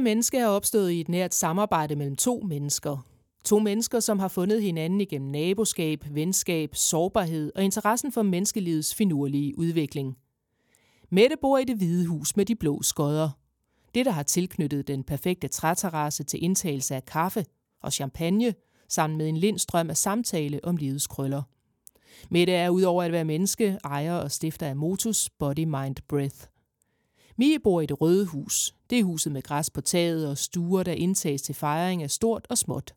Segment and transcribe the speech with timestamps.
[0.00, 3.06] Menneske er opstået i et nært samarbejde mellem to mennesker.
[3.44, 9.58] To mennesker, som har fundet hinanden igennem naboskab, venskab, sårbarhed og interessen for menneskelivets finurlige
[9.58, 10.16] udvikling.
[11.10, 13.30] Mette bor i det hvide hus med de blå skodder.
[13.94, 17.44] Det, der har tilknyttet den perfekte træterrasse til indtagelse af kaffe
[17.82, 18.54] og champagne,
[18.88, 21.42] sammen med en lindstrøm af samtale om livets krøller.
[22.30, 26.46] Mette er udover at være menneske, ejer og stifter af Motus Body Mind Breath.
[27.36, 28.74] Mie bor i det røde hus.
[28.90, 32.46] Det er huset med græs på taget og stuer, der indtages til fejring af stort
[32.50, 32.94] og småt.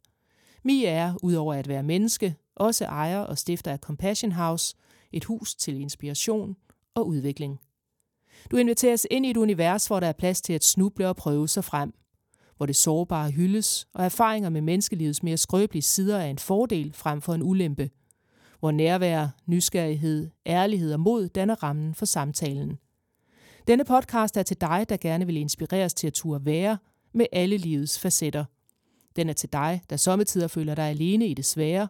[0.64, 4.76] Mia er, udover at være menneske, også ejer og stifter af Compassion House,
[5.12, 6.56] et hus til inspiration
[6.96, 7.60] og udvikling.
[8.52, 11.48] Du inviteres ind i et univers, hvor der er plads til at snuble og prøve
[11.48, 11.94] sig frem.
[12.58, 17.22] Hvor det sårbare hyldes, og erfaringer med menneskelivets mere skrøbelige sider er en fordel frem
[17.22, 17.90] for en ulempe.
[18.60, 22.78] Hvor nærvær, nysgerrighed, ærlighed og mod danner rammen for samtalen.
[23.68, 26.78] Denne podcast er til dig, der gerne vil inspireres til at turde være
[27.14, 28.46] med alle livets facetter.
[29.16, 31.88] Den er til dig, der sommetider føler dig alene i det svære.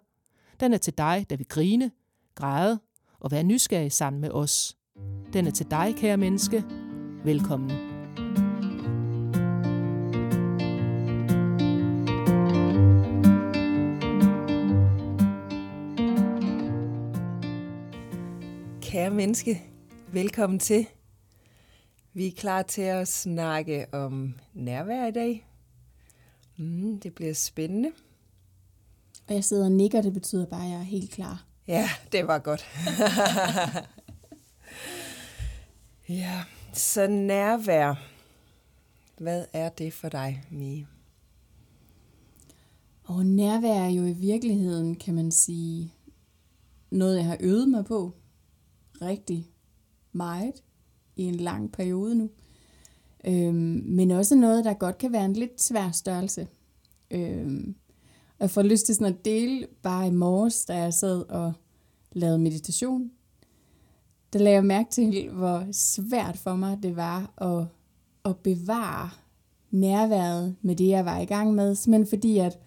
[0.59, 1.91] Den er til dig, der vil grine,
[2.35, 2.80] græde
[3.19, 4.77] og være nysgerrig sammen med os.
[5.33, 6.63] Den er til dig, kære menneske.
[7.23, 7.69] Velkommen.
[18.81, 19.61] Kære menneske,
[20.11, 20.87] velkommen til.
[22.16, 25.47] Vi er klar til at snakke om nærvær i dag.
[26.58, 27.92] Mm, det bliver spændende.
[29.28, 31.45] Og jeg sidder og nikker, det betyder bare, at jeg er helt klar.
[31.67, 32.66] Ja, det var godt.
[36.20, 37.95] ja, så nærvær.
[39.17, 40.88] Hvad er det for dig, Mie?
[43.03, 45.94] Og nærvær er jo i virkeligheden, kan man sige,
[46.89, 48.14] noget, jeg har øvet mig på
[49.02, 49.48] rigtig
[50.11, 50.54] meget
[51.15, 52.29] i en lang periode nu.
[53.27, 56.47] Øhm, men også noget, der godt kan være en lidt svær størrelse.
[57.11, 57.75] Øhm,
[58.29, 61.53] og jeg får lyst til sådan at dele bare i morges, da jeg sad og
[62.11, 63.11] lavede meditation.
[64.33, 67.65] Der lagde jeg mærke til, hvor svært for mig det var at,
[68.25, 69.09] at bevare
[69.71, 71.75] nærværet med det, jeg var i gang med.
[71.75, 72.59] Simpelthen fordi, at,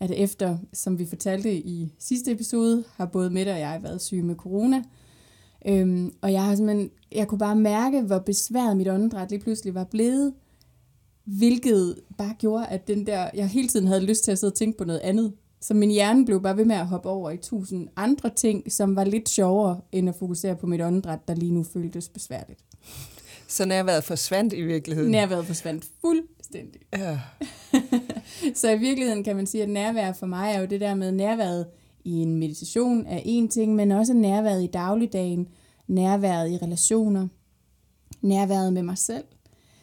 [0.00, 4.22] at efter, som vi fortalte i sidste episode, har både Mette og jeg været syge
[4.22, 4.82] med corona.
[5.66, 9.74] Øhm, og jeg har simpelthen, jeg kunne bare mærke, hvor besværet mit åndedræt lige pludselig
[9.74, 10.34] var blevet.
[11.24, 14.56] Hvilket bare gjorde, at den der, jeg hele tiden havde lyst til at sidde og
[14.56, 15.32] tænke på noget andet.
[15.60, 18.96] Så min hjerne blev bare ved med at hoppe over i tusind andre ting, som
[18.96, 22.60] var lidt sjovere, end at fokusere på mit åndedræt, der lige nu føltes besværligt.
[23.48, 25.10] Så nærværet forsvandt i virkeligheden?
[25.10, 26.80] Nærværet forsvandt fuldstændig.
[26.92, 27.20] Ja.
[28.54, 31.12] så i virkeligheden kan man sige, at nærvær for mig er jo det der med
[31.12, 31.66] nærværet
[32.04, 35.48] i en meditation er en ting, men også nærværet i dagligdagen,
[35.90, 37.28] nærværet i relationer,
[38.20, 39.24] nærværet med mig selv.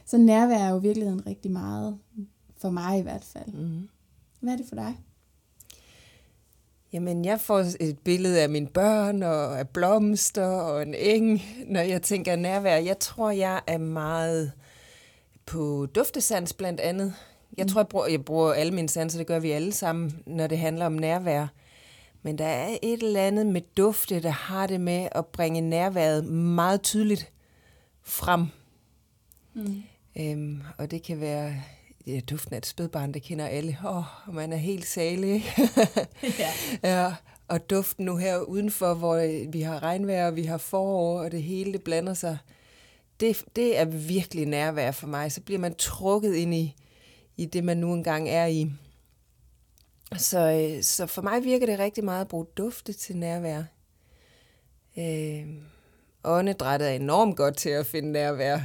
[0.06, 1.98] Så nærvær er jo i virkeligheden rigtig meget,
[2.58, 3.54] for mig i hvert fald.
[3.54, 3.90] Mm.
[4.40, 4.98] Hvad er det for dig?
[6.94, 11.82] Jamen, jeg får et billede af mine børn og af blomster og en eng, når
[11.82, 12.76] jeg tænker nærvær.
[12.76, 14.52] Jeg tror, jeg er meget
[15.46, 17.14] på duftesans blandt andet.
[17.58, 17.70] Jeg mm.
[17.70, 20.58] tror, jeg bruger, jeg bruger alle mine sanser, det gør vi alle sammen, når det
[20.58, 21.48] handler om nærvær.
[22.28, 26.26] Men der er et eller andet med dufte, der har det med at bringe nærværet
[26.26, 27.32] meget tydeligt
[28.04, 28.46] frem.
[29.54, 29.84] Mm.
[30.20, 31.56] Øhm, og det kan være
[32.08, 33.78] ja, duften af et spædbarn, det kender alle.
[33.86, 35.44] Åh, oh, man er helt salig.
[36.40, 36.52] ja.
[36.84, 37.16] ja.
[37.48, 41.44] Og duften nu her udenfor, hvor vi har regnvejr, og vi har forår, og det
[41.44, 42.38] hele det blander sig.
[43.20, 45.32] Det, det er virkelig nærvær for mig.
[45.32, 46.76] Så bliver man trukket ind i,
[47.38, 48.72] i det, man nu engang er i.
[50.16, 53.64] Så, øh, så for mig virker det rigtig meget at bruge dufte til nærvær.
[54.98, 55.48] Øh,
[56.24, 58.60] åndedrættet er enormt godt til at finde nærvær.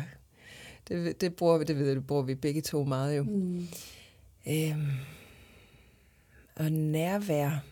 [0.88, 3.22] Det, det, bruger, det ved det bruger vi begge to meget jo.
[3.22, 3.68] Mm.
[4.46, 4.76] Øh,
[6.56, 7.64] og nærvær.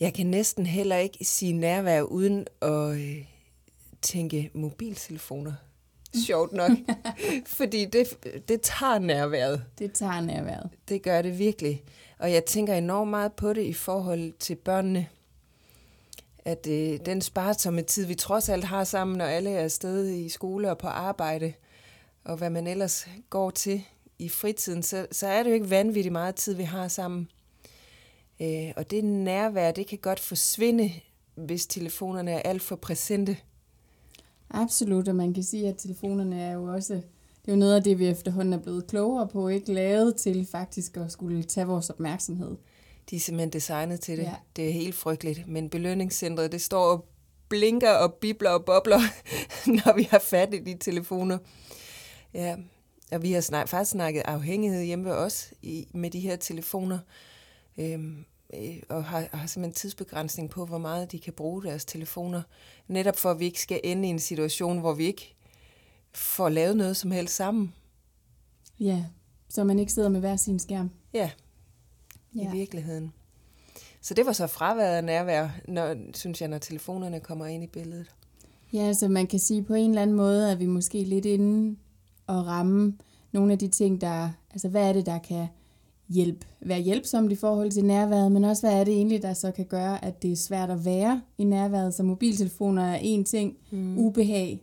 [0.00, 3.24] Jeg kan næsten heller ikke sige nærvær uden at øh,
[4.02, 5.52] tænke mobiltelefoner.
[6.26, 6.70] Sjovt nok.
[7.46, 8.06] Fordi det,
[8.48, 9.64] det tager nærværet.
[9.78, 10.70] Det tager nærværet.
[10.88, 11.82] Det gør det virkelig.
[12.18, 15.08] Og jeg tænker enormt meget på det i forhold til børnene.
[16.44, 20.28] At øh, den sparsomme tid, vi trods alt har sammen, når alle er afsted i
[20.28, 21.52] skole og på arbejde,
[22.24, 23.84] og hvad man ellers går til
[24.18, 27.28] i fritiden, så, så er det jo ikke vanvittigt meget tid, vi har sammen.
[28.40, 30.92] Øh, og det nærvær, det kan godt forsvinde,
[31.34, 33.36] hvis telefonerne er alt for præsente.
[34.50, 37.02] Absolut, og man kan sige, at telefonerne er jo også,
[37.48, 40.48] det er jo noget af det, vi efterhånden er blevet klogere på, ikke lavet til
[40.50, 42.56] faktisk at skulle tage vores opmærksomhed.
[43.10, 44.24] De er simpelthen designet til det.
[44.24, 44.34] Ja.
[44.56, 45.48] Det er helt frygteligt.
[45.48, 47.08] Men belønningscentret, det står og
[47.48, 49.00] blinker og bibler og bobler,
[49.84, 51.38] når vi har fat i de telefoner.
[52.34, 52.56] Ja,
[53.12, 56.98] og vi har snak, faktisk snakket afhængighed hjemme ved os i, med de her telefoner,
[57.78, 58.24] øhm,
[58.54, 62.42] øh, og har, har simpelthen tidsbegrænsning på, hvor meget de kan bruge deres telefoner.
[62.88, 65.34] Netop for, at vi ikke skal ende i en situation, hvor vi ikke
[66.14, 67.74] får lavet noget som helst sammen.
[68.80, 69.04] Ja,
[69.48, 70.90] så man ikke sidder med hver sin skærm.
[71.14, 71.30] Ja,
[72.34, 72.48] ja.
[72.48, 73.12] i virkeligheden.
[74.00, 77.66] Så det var så fraværet af nærvær, når, synes jeg, når telefonerne kommer ind i
[77.66, 78.10] billedet.
[78.72, 81.76] Ja, så man kan sige på en eller anden måde, at vi måske lidt inde
[82.26, 82.98] og ramme
[83.32, 85.46] nogle af de ting, der, altså hvad er det, der kan
[86.08, 89.50] hjælpe, være hjælpsomt i forhold til nærværet, men også hvad er det egentlig, der så
[89.50, 91.94] kan gøre, at det er svært at være i nærværet.
[91.94, 93.98] Så mobiltelefoner er en ting, mm.
[93.98, 94.62] ubehag,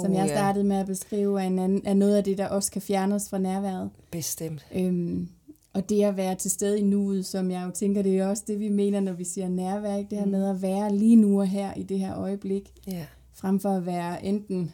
[0.00, 2.48] som oh, jeg startede med at beskrive, er, en anden, er noget af det, der
[2.48, 3.90] også kan fjernes fra nærværet.
[4.10, 4.66] Bestemt.
[4.74, 5.28] Øhm,
[5.74, 8.42] og det at være til stede i nuet, som jeg jo tænker, det er også
[8.46, 10.30] det, vi mener, når vi siger nærvær, det her mm.
[10.30, 13.06] med at være lige nu og her i det her øjeblik, yeah.
[13.32, 14.72] frem for at være enten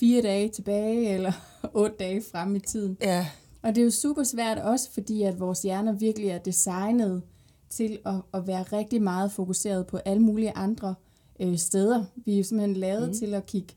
[0.00, 1.32] fire dage tilbage, eller
[1.74, 2.96] otte dage frem i tiden.
[3.00, 3.26] Ja.
[3.62, 7.22] Og det er jo super svært også, fordi at vores hjerner virkelig er designet
[7.70, 10.94] til at, at være rigtig meget fokuseret på alle mulige andre
[11.40, 12.04] øh, steder.
[12.16, 13.14] Vi er jo simpelthen lavet mm.
[13.14, 13.74] til at kigge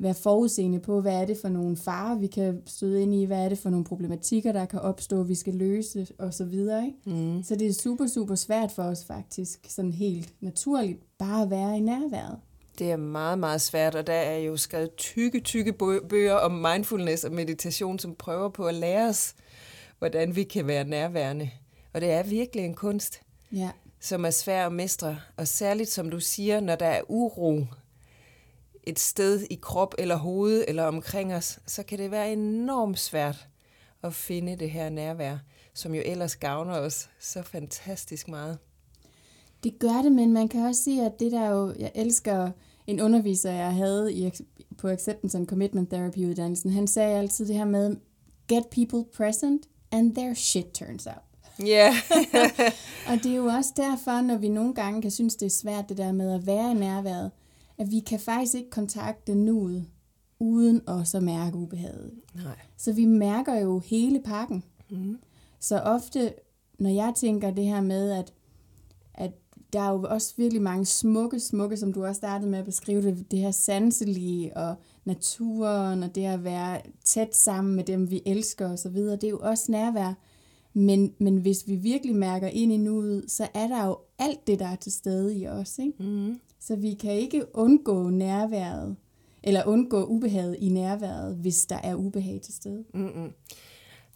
[0.00, 3.44] være forudseende på, hvad er det for nogle farer, vi kan støde ind i, hvad
[3.44, 6.52] er det for nogle problematikker, der kan opstå, vi skal løse osv.
[6.52, 6.92] Ikke?
[7.04, 7.42] Mm.
[7.42, 11.76] Så det er super, super svært for os faktisk, sådan helt naturligt, bare at være
[11.76, 12.38] i nærværet.
[12.78, 15.72] Det er meget, meget svært, og der er jo skrevet tykke, tykke
[16.08, 19.34] bøger om mindfulness og meditation, som prøver på at lære os,
[19.98, 21.50] hvordan vi kan være nærværende.
[21.92, 23.20] Og det er virkelig en kunst,
[23.52, 23.70] ja.
[24.00, 25.18] som er svær at mestre.
[25.36, 27.66] Og særligt, som du siger, når der er uro
[28.84, 33.48] et sted i krop eller hoved eller omkring os, så kan det være enormt svært
[34.02, 35.38] at finde det her nærvær,
[35.74, 38.58] som jo ellers gavner os så fantastisk meget.
[39.64, 42.50] Det gør det, men man kan også sige, at det der jo, jeg elsker
[42.86, 44.30] en underviser, jeg havde i,
[44.78, 47.96] på Acceptance and Commitment Therapy uddannelsen, han sagde altid det her med,
[48.48, 49.62] get people present,
[49.92, 51.30] and their shit turns up.
[51.66, 51.94] Ja.
[52.34, 52.72] Yeah.
[53.08, 55.88] og det er jo også derfor, når vi nogle gange kan synes, det er svært,
[55.88, 57.30] det der med at være i nærværet,
[57.80, 59.86] at vi kan faktisk ikke kontakte nuet,
[60.38, 62.12] uden at så mærke ubehaget.
[62.34, 62.58] Nej.
[62.76, 64.64] Så vi mærker jo hele pakken.
[64.90, 65.18] Mm.
[65.60, 66.34] Så ofte,
[66.78, 68.32] når jeg tænker det her med, at,
[69.14, 69.30] at
[69.72, 73.02] der er jo også virkelig mange smukke, smukke, som du også startede med at beskrive
[73.02, 74.74] det, det her sanselige og
[75.04, 79.40] naturen og det at være tæt sammen med dem, vi elsker osv., det er jo
[79.42, 80.14] også nærvær.
[80.74, 84.58] Men, men hvis vi virkelig mærker ind i nuet, så er der jo alt det,
[84.58, 85.78] der er til stede i os.
[85.78, 86.02] Ikke?
[86.02, 86.40] Mm.
[86.60, 88.96] Så vi kan ikke undgå nærværet,
[89.42, 92.84] eller undgå ubehaget i nærværet, hvis der er ubehag til stede.
[92.94, 93.32] Mm-mm.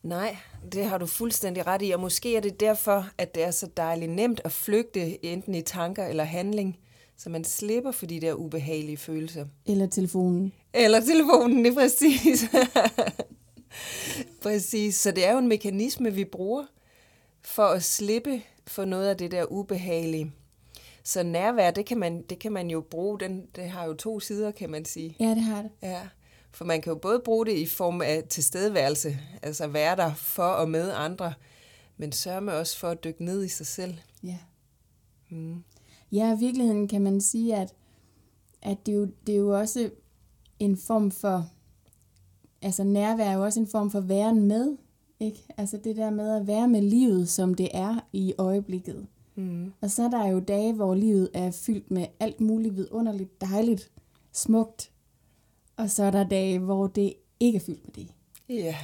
[0.03, 0.37] Nej,
[0.73, 3.69] det har du fuldstændig ret i, og måske er det derfor, at det er så
[3.77, 6.79] dejligt nemt at flygte enten i tanker eller handling,
[7.17, 9.47] så man slipper for de der ubehagelige følelser.
[9.67, 10.53] Eller telefonen.
[10.75, 12.45] Eller telefonen, det er præcis.
[14.43, 16.65] præcis, så det er jo en mekanisme, vi bruger
[17.43, 20.33] for at slippe for noget af det der ubehagelige.
[21.05, 24.21] Så nærvær, det kan man, det kan man jo bruge, den, det har jo to
[24.21, 25.17] sider, kan man sige.
[25.21, 25.71] Ja, det har det.
[25.83, 26.09] Ja,
[26.51, 30.43] for man kan jo både bruge det i form af tilstedeværelse, altså være der for
[30.43, 31.35] og med andre,
[31.97, 33.95] men sørge også for at dykke ned i sig selv.
[34.23, 34.39] Ja.
[35.31, 35.65] Mm.
[36.13, 37.75] Ja, i virkeligheden kan man sige, at,
[38.63, 39.91] at det, jo, det er jo også
[40.59, 41.47] en form for,
[42.63, 44.77] altså nærvær er jo også en form for væren med,
[45.21, 45.47] ikke?
[45.57, 49.07] Altså det der med at være med livet, som det er i øjeblikket.
[49.35, 49.73] Mm.
[49.81, 53.91] Og så er der jo dage, hvor livet er fyldt med alt muligt vidunderligt, dejligt,
[54.33, 54.91] smukt.
[55.77, 58.13] Og så er der dage, hvor det ikke er fyldt med det.
[58.49, 58.55] Ja.
[58.55, 58.75] Yeah.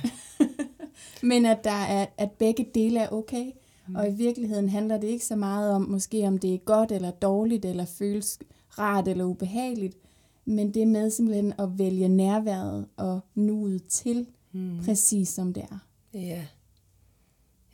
[1.23, 3.53] Men at, der er, at begge dele er okay.
[3.87, 3.97] Mm.
[3.97, 7.11] Og i virkeligheden handler det ikke så meget om, måske om det er godt eller
[7.11, 8.39] dårligt, eller føles
[8.79, 9.97] rart eller ubehageligt.
[10.45, 14.79] Men det er med simpelthen at vælge nærværet og nuet til, mm.
[14.85, 15.79] præcis som det er.
[16.15, 16.45] Ja.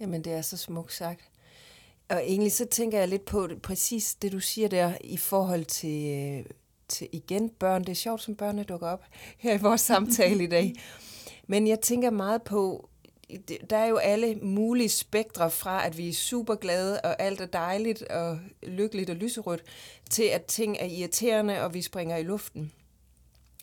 [0.00, 1.30] Jamen, det er så smukt sagt.
[2.08, 5.64] Og egentlig så tænker jeg lidt på det, præcis det, du siger der i forhold
[5.64, 6.44] til, øh,
[6.88, 7.80] til igen børn.
[7.82, 9.04] Det er sjovt, som børnene dukker op
[9.38, 10.74] her i vores samtale i dag.
[11.46, 12.88] Men jeg tænker meget på,
[13.70, 17.46] der er jo alle mulige spektre fra, at vi er super glade, og alt er
[17.46, 19.62] dejligt og lykkeligt og lyserødt,
[20.10, 22.72] til at ting er irriterende, og vi springer i luften.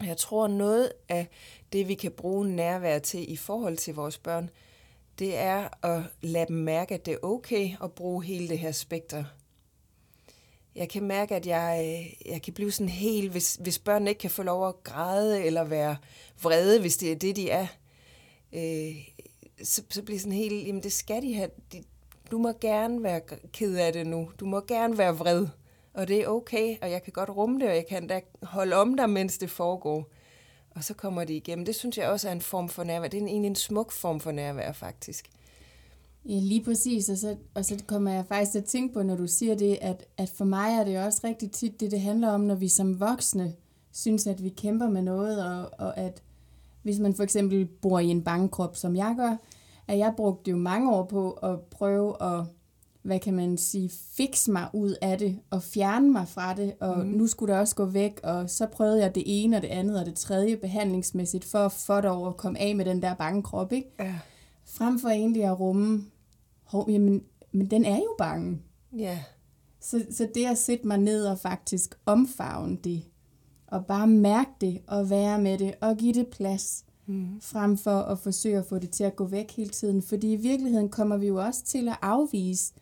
[0.04, 1.28] Jeg tror, noget af
[1.74, 4.50] det, vi kan bruge nærvær til i forhold til vores børn,
[5.20, 8.72] det er at lade dem mærke, at det er okay at bruge hele det her
[8.72, 9.24] spekter.
[10.76, 14.20] Jeg kan mærke, at jeg, øh, jeg kan blive sådan helt, hvis, hvis børnene ikke
[14.20, 15.98] kan få lov at græde eller være
[16.44, 17.68] vrede, hvis det er det, de er,
[18.54, 18.96] øh,
[19.64, 21.50] så, så bliver sådan helt, jamen det skal de have.
[21.72, 21.84] De,
[22.32, 23.22] du må gerne være
[23.54, 24.32] ked af det nu.
[24.40, 25.48] Du må gerne være vred.
[25.94, 28.76] Og det er okay, og jeg kan godt rumme det, og jeg kan da holde
[28.76, 30.10] om dig, mens det foregår
[30.76, 31.66] og så kommer det igennem.
[31.66, 33.08] Det synes jeg også er en form for nærvær.
[33.08, 35.30] Det er egentlig en smuk form for nærvær, faktisk.
[36.26, 39.16] Ja, lige præcis, og så, og så kommer jeg faktisk til at tænke på, når
[39.16, 42.30] du siger det, at, at for mig er det også rigtig tit det, det handler
[42.30, 43.54] om, når vi som voksne
[43.92, 46.24] synes, at vi kæmper med noget, og, og at
[46.84, 49.36] hvis man for eksempel bor i en bankkrop, som jeg gør,
[49.88, 52.46] at jeg brugte jo mange år på at prøve at,
[53.04, 56.98] hvad kan man sige, fikse mig ud af det, og fjerne mig fra det, og
[56.98, 57.12] mm.
[57.12, 60.00] nu skulle det også gå væk, og så prøvede jeg det ene og det andet
[60.00, 63.14] og det tredje behandlingsmæssigt, for at få det over at komme af med den der
[63.14, 63.90] bangekrop, ikke?
[64.00, 64.16] Ja.
[64.66, 66.06] Frem for egentlig at rumme,
[66.64, 68.62] hov, jamen, men den er jo bange.
[68.98, 69.20] Ja.
[69.82, 73.04] Så, så det at sætte mig ned og faktisk omfavne det,
[73.68, 77.42] og bare mærke det, og være med det, og give det plads, mm.
[77.42, 80.02] frem for at forsøge at få det til at gå væk hele tiden.
[80.02, 82.74] Fordi i virkeligheden kommer vi jo også til at afvise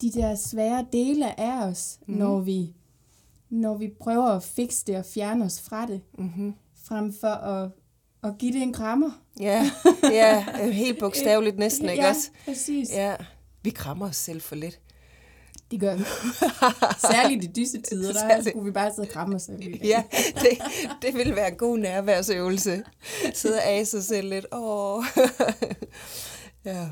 [0.00, 2.14] de der svære dele af os, mm.
[2.14, 2.74] når, vi,
[3.50, 6.54] når vi prøver at fikse det og fjerne os fra det, Mm-hmm.
[6.88, 7.70] frem for at,
[8.24, 9.10] at give det en krammer.
[9.40, 9.70] Ja,
[10.02, 12.30] ja, helt bogstaveligt næsten, ikke ja, også?
[12.44, 12.90] præcis.
[12.92, 13.14] Ja,
[13.62, 14.80] vi krammer os selv for lidt.
[15.70, 16.02] Det gør vi.
[17.12, 18.48] Særligt i disse tider, der Særligt.
[18.48, 19.62] skulle vi bare sidde og kramme os selv.
[19.84, 20.02] Ja,
[20.34, 20.58] det,
[21.02, 22.82] det ville være en god nærværsøvelse.
[23.34, 24.46] Sidde og af sig selv lidt.
[24.52, 25.04] Åh.
[26.64, 26.86] ja.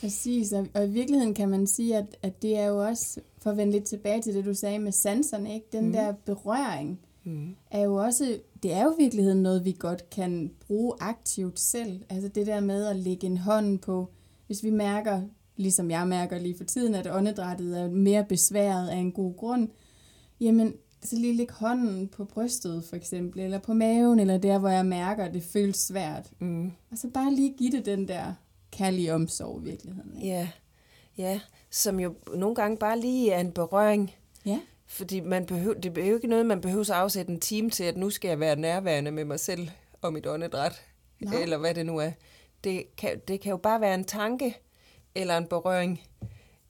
[0.00, 3.50] Præcis, og, og i virkeligheden kan man sige, at, at det er jo også, for
[3.50, 5.66] at vende lidt tilbage til det, du sagde med sanserne, ikke?
[5.72, 5.92] den mm.
[5.92, 7.56] der berøring, Mm.
[7.70, 12.00] er jo også, det er jo i virkeligheden noget, vi godt kan bruge aktivt selv.
[12.10, 14.08] Altså det der med at lægge en hånd på,
[14.46, 15.22] hvis vi mærker,
[15.56, 19.68] ligesom jeg mærker lige for tiden, at åndedrættet er mere besværet af en god grund,
[20.40, 24.68] jamen så lige lægge hånden på brystet for eksempel, eller på maven, eller der, hvor
[24.68, 26.30] jeg mærker, at det føles svært.
[26.38, 26.66] Mm.
[26.90, 28.32] Og så bare lige give det den der
[28.76, 30.16] kærlige omsorg i virkeligheden.
[30.16, 30.28] Ikke?
[30.28, 30.48] Ja,
[31.18, 31.40] ja,
[31.70, 34.14] som jo nogle gange bare lige er en berøring.
[34.46, 34.60] Ja.
[34.86, 37.84] Fordi man behøver, det er jo ikke noget, man behøver at afsætte en time til,
[37.84, 39.68] at nu skal jeg være nærværende med mig selv
[40.02, 40.82] og mit åndedræt,
[41.20, 41.42] Nej.
[41.42, 42.10] eller hvad det nu er.
[42.64, 44.56] Det kan, det kan jo bare være en tanke,
[45.14, 46.02] eller en berøring,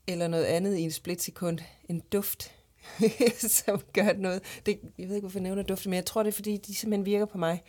[0.06, 1.58] eller noget andet i en splitsekund.
[1.88, 2.52] En duft,
[3.64, 4.42] som gør noget.
[4.66, 6.74] Det, jeg ved ikke, hvorfor jeg nævner dufte, men jeg tror, det er, fordi de
[6.74, 7.62] simpelthen virker på mig.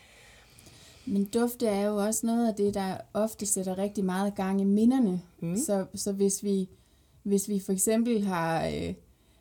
[1.07, 4.63] Men dufte er jo også noget af det, der ofte sætter rigtig meget gang i
[4.63, 5.21] minderne.
[5.39, 5.57] Mm.
[5.57, 6.69] Så, så hvis, vi,
[7.23, 8.93] hvis vi for eksempel har, øh,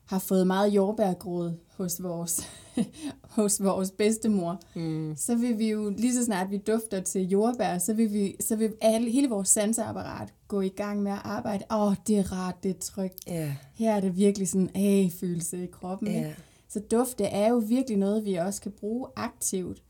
[0.04, 2.48] har fået meget jordbærgrød hos vores,
[3.36, 5.14] hos vores bedstemor, Mm.
[5.16, 8.56] så vil vi jo lige så snart vi dufter til jordbær, så vil, vi, så
[8.56, 11.64] vil alle, hele vores sanseapparat gå i gang med at arbejde.
[11.70, 13.18] Åh, oh, det er rart, det er trygt.
[13.26, 16.08] Ja, Her er det virkelig sådan en følelse i kroppen.
[16.08, 16.20] ikke?
[16.20, 16.32] ja.
[16.68, 19.82] Så dufte er jo virkelig noget, vi også kan bruge aktivt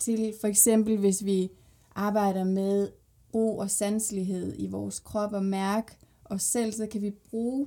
[0.00, 1.50] til for eksempel, hvis vi
[1.94, 2.88] arbejder med
[3.34, 5.92] ro og sanselighed i vores krop og mærke
[6.24, 7.66] os selv, så kan vi bruge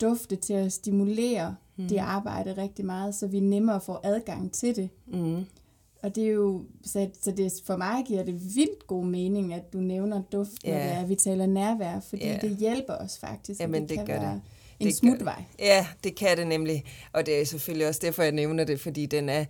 [0.00, 1.88] dufte til at stimulere mm.
[1.88, 4.88] det arbejde rigtig meget, så vi nemmere får adgang til det.
[5.06, 5.44] Mm.
[6.02, 9.72] Og det er jo, så, så det, for mig giver det vildt god mening, at
[9.72, 12.38] du nævner duft, når det er, vi taler nærvær, fordi Ja.
[12.42, 13.60] det hjælper os faktisk.
[13.60, 14.22] og Jamen, det kan gør det.
[14.22, 14.40] være
[14.80, 15.44] en Det gør smutvej.
[15.58, 16.84] Ja, det kan det nemlig.
[17.12, 19.44] Og det er selvfølgelig også derfor, jeg nævner det, fordi den er...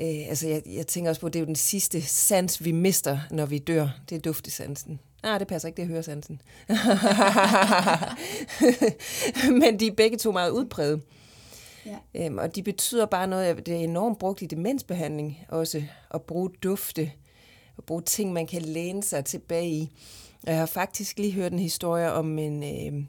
[0.00, 2.72] Øh, altså, jeg, jeg tænker også på, at det er jo den sidste sans, vi
[2.72, 3.88] mister, når vi dør.
[4.10, 5.00] Det er duftesansen.
[5.22, 6.40] Nej, det passer ikke, det er høresansen.
[9.60, 11.02] Men de er begge to meget udpræget.
[11.86, 11.96] Ja.
[12.14, 15.82] Øhm, og de betyder bare noget, det er enormt brugt i demensbehandling også,
[16.14, 17.12] at bruge dufte,
[17.78, 19.90] at bruge ting, man kan læne sig tilbage i.
[20.46, 23.02] Og jeg har faktisk lige hørt en historie om en, øh,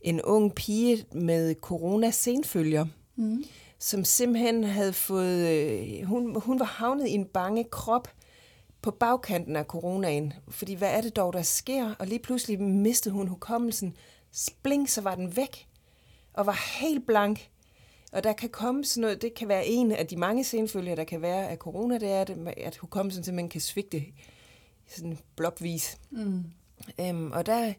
[0.00, 3.44] en ung pige med corona-senfølger, Mm.
[3.82, 8.08] Som simpelthen havde fået, øh, hun, hun var havnet i en bange krop
[8.82, 10.32] på bagkanten af coronaen.
[10.48, 11.94] Fordi hvad er det dog, der sker?
[11.98, 13.96] Og lige pludselig mistede hun hukommelsen.
[14.32, 15.66] Spling, så var den væk.
[16.32, 17.48] Og var helt blank.
[18.12, 21.04] Og der kan komme sådan noget, det kan være en af de mange senfølger, der
[21.04, 22.24] kan være af corona, det er,
[22.56, 24.04] at- hukommelsen simpelthen kan svigte
[24.88, 25.98] sådan blopvis.
[26.10, 26.44] Mm.
[27.00, 27.72] Øhm, og der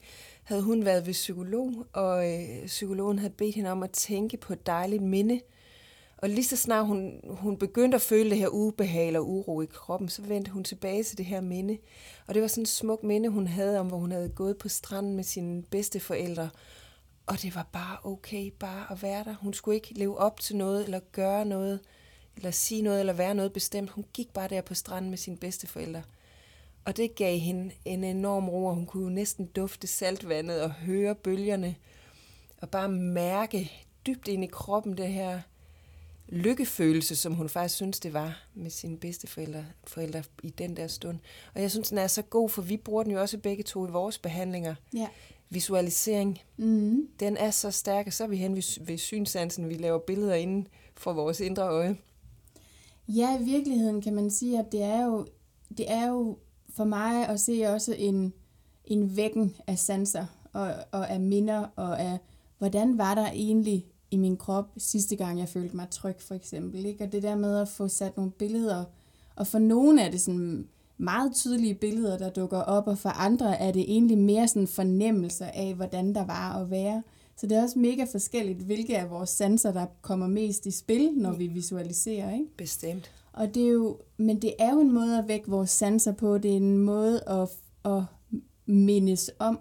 [0.43, 4.53] havde hun været ved psykolog, og øh, psykologen havde bedt hende om at tænke på
[4.53, 5.41] et dejligt minde.
[6.23, 9.65] Og lige så snart hun, hun begyndte at føle det her ubehag eller uro i
[9.65, 11.77] kroppen, så vendte hun tilbage til det her minde.
[12.27, 14.69] Og det var sådan et smukt minde, hun havde om, hvor hun havde gået på
[14.69, 16.49] stranden med sine bedste forældre.
[17.25, 19.35] Og det var bare okay, bare at være der.
[19.35, 21.79] Hun skulle ikke leve op til noget, eller gøre noget,
[22.35, 23.89] eller sige noget, eller være noget bestemt.
[23.89, 26.03] Hun gik bare der på stranden med sine bedste forældre.
[26.85, 30.71] Og det gav hende en enorm ro, og hun kunne jo næsten dufte saltvandet og
[30.71, 31.75] høre bølgerne.
[32.61, 33.71] Og bare mærke
[34.07, 35.39] dybt ind i kroppen det her
[36.27, 40.87] lykkefølelse, som hun faktisk synes, det var med sine bedste forældre, forældre i den der
[40.87, 41.19] stund.
[41.55, 43.87] Og jeg synes, den er så god, for vi bruger den jo også begge to
[43.87, 44.75] i vores behandlinger.
[44.93, 45.07] Ja.
[45.49, 47.07] Visualisering, Mm.
[47.19, 49.69] den er så stærk, og så er vi hen ved, ved synsansen.
[49.69, 51.97] Vi laver billeder inden for vores indre øje.
[53.07, 55.27] Ja, i virkeligheden kan man sige, at det er jo
[55.77, 56.37] det er jo
[56.75, 58.33] for mig at se også en,
[58.85, 62.17] en vækken af sanser og, og af minder og af,
[62.57, 66.85] hvordan var der egentlig i min krop sidste gang, jeg følte mig tryg, for eksempel.
[66.85, 67.03] Ikke?
[67.03, 68.83] Og det der med at få sat nogle billeder,
[69.35, 70.67] og for nogle er det sådan
[70.97, 75.45] meget tydelige billeder, der dukker op, og for andre er det egentlig mere sådan fornemmelser
[75.45, 77.03] af, hvordan der var at være.
[77.37, 81.11] Så det er også mega forskelligt, hvilke af vores sanser, der kommer mest i spil,
[81.15, 82.33] når vi visualiserer.
[82.33, 82.57] Ikke?
[82.57, 83.11] Bestemt.
[83.33, 86.37] Og det er jo, men det er jo en måde at vække vores sanser på.
[86.37, 87.49] Det er en måde at,
[87.85, 88.03] at
[88.65, 89.59] mindes om,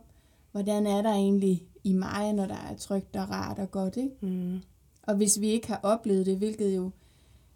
[0.53, 3.97] hvordan er der egentlig i mig, når der er trygt og rart og godt.
[3.97, 4.11] Ikke?
[4.21, 4.61] Mm.
[5.03, 6.91] Og hvis vi ikke har oplevet det, hvilket jo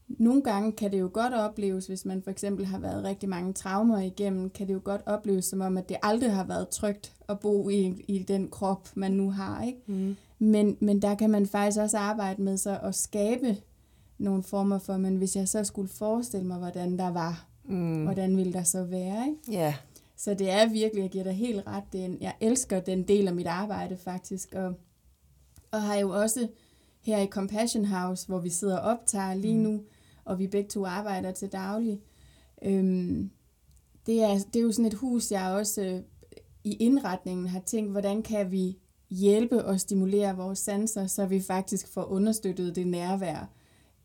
[0.09, 3.53] nogle gange kan det jo godt opleves, hvis man for eksempel har været rigtig mange
[3.53, 7.13] traumer igennem, kan det jo godt opleves som om, at det aldrig har været trygt
[7.29, 9.63] at bo i, i den krop, man nu har.
[9.63, 9.79] Ikke?
[9.87, 10.17] Mm.
[10.39, 13.57] Men, men der kan man faktisk også arbejde med sig at skabe
[14.19, 18.03] nogle former for, men hvis jeg så skulle forestille mig, hvordan der var, Mm.
[18.03, 19.25] hvordan ville der så være?
[19.29, 19.61] Ikke?
[19.61, 19.75] Ja.
[20.17, 23.29] Så det er virkelig, jeg giver dig helt ret, det en, jeg elsker den del
[23.29, 24.75] af mit arbejde faktisk, og,
[25.71, 26.49] og har jo også
[27.01, 29.83] her i Compassion House, hvor vi sidder og optager lige nu,
[30.25, 32.01] og vi begge to arbejder til daglig.
[32.63, 33.31] Øhm,
[34.07, 36.03] det, er, det er jo sådan et hus, jeg også øh,
[36.65, 38.79] i indretningen har tænkt, hvordan kan vi
[39.11, 43.51] hjælpe og stimulere vores sanser, så vi faktisk får understøttet det nærvær,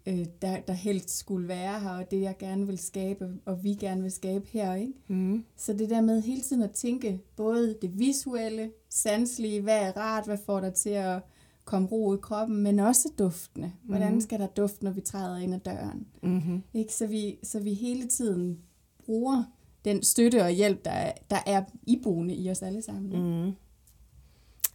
[0.05, 3.73] øh, der, der helst skulle være her, og det jeg gerne vil skabe, og vi
[3.73, 4.75] gerne vil skabe her.
[4.75, 4.93] Ikke?
[5.07, 5.45] Mm.
[5.55, 10.25] Så det der med hele tiden at tænke både det visuelle, sanselige, hvad er rart,
[10.25, 11.21] hvad får dig til at
[11.65, 13.73] komme ro i kroppen, men også duftene.
[13.83, 16.07] Hvordan skal der dufte, når vi træder ind ad døren?
[16.23, 16.63] Mm-hmm.
[16.73, 16.93] Ikke?
[16.93, 18.59] Så, vi, så vi hele tiden
[19.05, 19.43] bruger
[19.85, 23.11] den støtte og hjælp, der er, der er iboende i os alle sammen.
[23.11, 23.45] ikke?
[23.45, 23.55] Mm.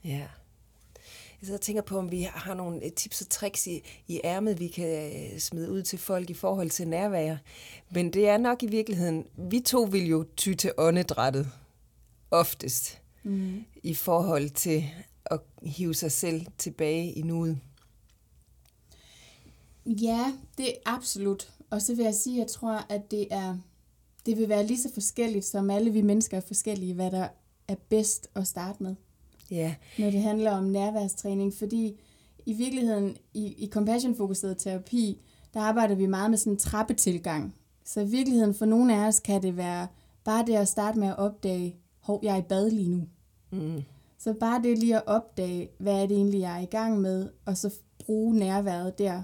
[0.04, 0.26] Ja.
[1.40, 4.20] Jeg sidder og tænker på, om vi har nogle øh, tips og tricks i, i
[4.24, 7.36] ærmet, vi kan øh, smide ud til folk i forhold til nærvær.
[7.90, 11.48] Men det er nok i virkeligheden, vi to vil jo ty til åndedrættet
[12.30, 13.64] oftest Mm.
[13.82, 14.84] i forhold til
[15.24, 17.58] at hive sig selv tilbage i nuet.
[19.86, 21.50] Ja, det er absolut.
[21.70, 23.58] Og så vil jeg sige, at jeg tror, at det er
[24.26, 27.28] det vil være lige så forskelligt, som alle vi mennesker er forskellige, hvad der
[27.68, 28.94] er bedst at starte med.
[29.50, 32.00] Ja, når det handler om nærværstræning, fordi
[32.46, 35.20] i virkeligheden i, i compassion-fokuseret terapi,
[35.54, 37.54] der arbejder vi meget med sådan en trappetilgang.
[37.84, 39.86] Så i virkeligheden for nogle af os kan det være
[40.24, 43.02] bare det at starte med at opdage, hov, jeg er i bad lige nu.
[43.50, 43.82] mm.
[44.18, 47.28] Så bare det lige at opdage, hvad er det egentlig, jeg er i gang med,
[47.44, 49.22] og så bruge nærværet der.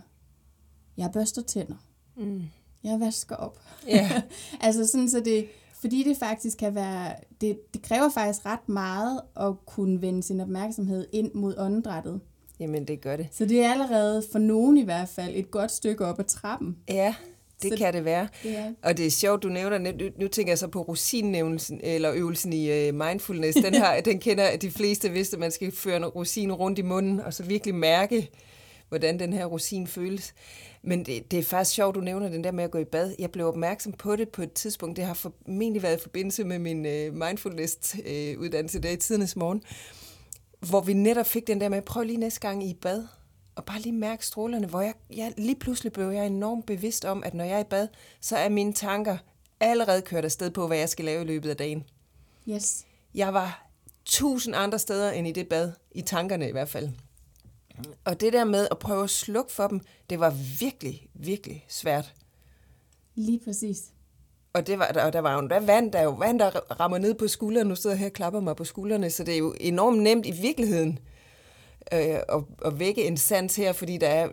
[0.97, 1.77] Jeg børster tænder.
[2.17, 2.43] Mm.
[2.85, 3.59] Jeg vasker op.
[3.89, 4.23] ja.
[4.61, 5.47] altså sådan, så det,
[5.83, 10.41] fordi det faktisk kan være, det, det kræver faktisk ret meget at kunne vende sin
[10.41, 12.21] opmærksomhed ind mod åndedrættet.
[12.61, 13.29] Jamen, det gør det.
[13.33, 16.77] Så det er allerede for nogen i hvert fald et godt stykke op ad trappen.
[16.89, 17.15] Ja,
[17.63, 18.29] det Så- kan det være.
[18.45, 18.73] Er.
[18.83, 22.53] Og det er sjovt, du nævner, nu, nu tænker jeg så på rosinnævnelsen, eller øvelsen
[22.53, 23.59] i uh, mindfulness.
[23.65, 27.21] Den, har, den kender de fleste, hvis man skal føre en rosin rundt i munden,
[27.21, 28.31] og så virkelig mærke,
[28.93, 30.35] hvordan den her rosin føles.
[30.83, 33.15] Men det, det er faktisk sjovt, du nævner den der med at gå i bad.
[33.19, 34.97] Jeg blev opmærksom på det på et tidspunkt.
[34.97, 39.63] Det har formentlig været i forbindelse med min uh, mindfulness-uddannelse der i tidernes morgen,
[40.61, 43.07] hvor vi netop fik den der med, prøv lige næste gang I i bad,
[43.55, 47.23] og bare lige mærke strålerne, hvor jeg, jeg lige pludselig blev jeg enormt bevidst om,
[47.25, 47.89] at når jeg er i bad,
[48.21, 49.17] så er mine tanker
[49.61, 51.85] allerede kørt afsted på, hvad jeg skal lave i løbet af dagen.
[52.49, 52.85] Yes.
[53.15, 53.67] Jeg var
[54.05, 56.89] tusind andre steder end i det bad, i tankerne i hvert fald.
[58.05, 59.81] Og det der med at prøve at slukke for dem,
[60.11, 60.31] det var
[60.61, 62.15] virkelig, virkelig svært.
[63.15, 63.83] Lige præcis.
[64.53, 66.99] Og, det var, og der var jo endda vand, der er jo vand, der rammer
[66.99, 67.69] ned på skuldrene.
[67.69, 70.27] Nu sidder jeg her og klapper mig på skuldrene, så det er jo enormt nemt
[70.27, 70.99] i virkeligheden
[71.93, 74.29] øh, at, at vække en sans her, fordi der er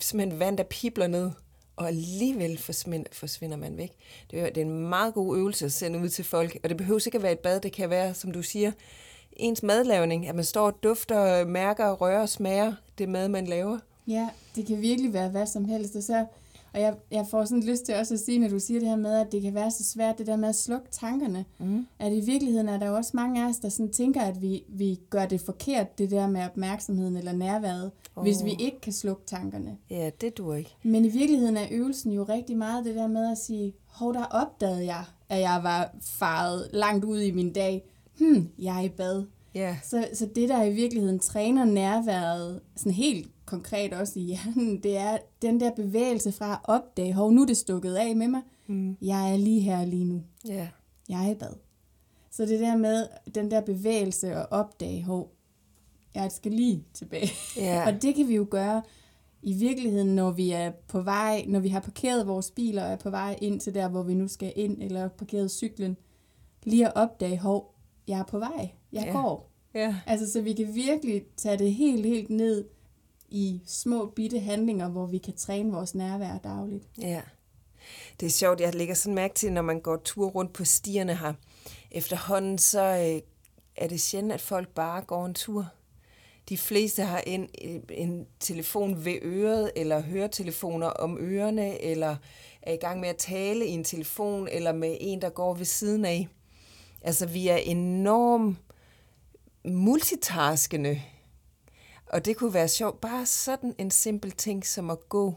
[0.00, 1.30] simpelthen vand, der pibler ned,
[1.76, 3.90] og alligevel forsvinder, forsvinder man væk.
[4.30, 6.76] Det er, det er en meget god øvelse at sende ud til folk, og det
[6.76, 8.72] behøver ikke at være et bad, det kan være, som du siger,
[9.36, 13.78] ens madlavning, at man står og dufter, mærker, rører, smager det mad, man laver.
[14.06, 15.96] Ja, det kan virkelig være hvad som helst.
[15.96, 16.26] Og, så,
[16.72, 18.96] og jeg, jeg får sådan lyst til også at sige, når du siger det her
[18.96, 21.44] med, at det kan være så svært, det der med at slukke tankerne.
[21.58, 21.86] Mm.
[21.98, 24.64] At i virkeligheden er der jo også mange af os, der sådan tænker, at vi,
[24.68, 28.22] vi gør det forkert, det der med opmærksomheden eller nærværet, oh.
[28.22, 29.76] hvis vi ikke kan slukke tankerne.
[29.90, 30.76] Ja, det duer ikke.
[30.82, 34.24] Men i virkeligheden er øvelsen jo rigtig meget det der med at sige, hov, der
[34.24, 37.82] opdagede jeg, at jeg var faret langt ud i min dag.
[38.18, 39.24] Hmm, jeg er i bad.
[39.54, 44.82] Ja, Så, så det, der i virkeligheden træner nærværet, sådan helt konkret også i hjernen,
[44.82, 48.28] det er den der bevægelse fra at opdage, hov, nu er det stukket af med
[48.28, 48.42] mig.
[48.66, 48.96] Mm.
[49.02, 50.22] Jeg er lige her lige nu.
[50.48, 50.68] ja.
[51.08, 51.52] Jeg er i bad.
[52.30, 55.30] Så det der med den der bevægelse og opdage, hov,
[56.14, 57.30] jeg skal lige tilbage.
[57.56, 57.82] Ja.
[57.86, 58.82] Og det kan vi jo gøre
[59.42, 62.96] i virkeligheden, når vi er på vej, når vi har parkeret vores biler og er
[62.96, 65.96] på vej ind til der, hvor vi nu skal ind, eller parkeret cyklen,
[66.62, 67.73] lige at opdage, hov,
[68.08, 69.12] jeg er på vej, jeg Ja.
[69.12, 69.50] går.
[69.74, 69.96] Ja.
[70.06, 72.64] Altså, så vi kan virkelig tage det helt, helt ned
[73.28, 76.84] i små bitte handlinger, hvor vi kan træne vores nærvær dagligt.
[77.00, 77.20] Ja.
[78.20, 81.16] Det er sjovt, jeg lægger sådan mærke til, når man går tur rundt på stierne
[81.16, 81.32] her.
[81.90, 83.20] Efterhånden så øh,
[83.76, 85.66] er det sjældent, at folk bare går en tur.
[86.48, 87.48] De fleste har en,
[87.90, 92.16] en telefon ved øret, eller høretelefoner om ørerne, eller
[92.62, 95.64] er i gang med at tale i en telefon, eller med en, der går ved
[95.64, 96.28] siden af.
[97.04, 98.56] Altså, vi er enormt
[99.64, 101.00] multitaskende.
[102.06, 103.00] Og det kunne være sjovt.
[103.00, 105.34] Bare sådan en simpel ting som at gå.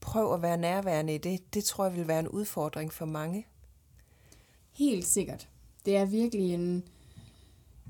[0.00, 1.54] Prøv at være nærværende i det.
[1.54, 3.46] Det tror jeg vil være en udfordring for mange.
[4.72, 5.48] Helt sikkert.
[5.84, 6.84] Det er virkelig en...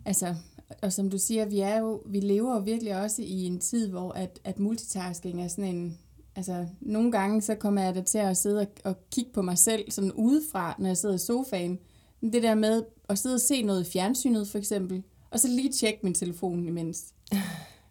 [0.04, 0.34] Altså,
[0.82, 3.88] og som du siger, vi, er jo, vi lever jo virkelig også i en tid,
[3.88, 5.98] hvor at, at multitasking er sådan en...
[6.36, 9.58] Altså, nogle gange så kommer jeg da til at sidde og, og kigge på mig
[9.58, 11.78] selv sådan udefra, når jeg sidder i sofaen.
[12.22, 15.72] Det der med at sidde og se noget i fjernsynet, for eksempel, og så lige
[15.72, 17.04] tjekke min telefon imens.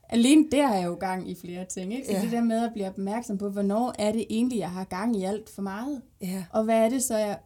[0.09, 2.05] Alene der er jeg jo gang i flere ting, ikke?
[2.07, 2.21] Så Ja.
[2.21, 5.23] det der med at blive opmærksom på, hvornår er det egentlig, jeg har gang i
[5.23, 6.01] alt for meget?
[6.21, 6.43] Ja.
[6.51, 7.39] Og hvad er det så, jeg...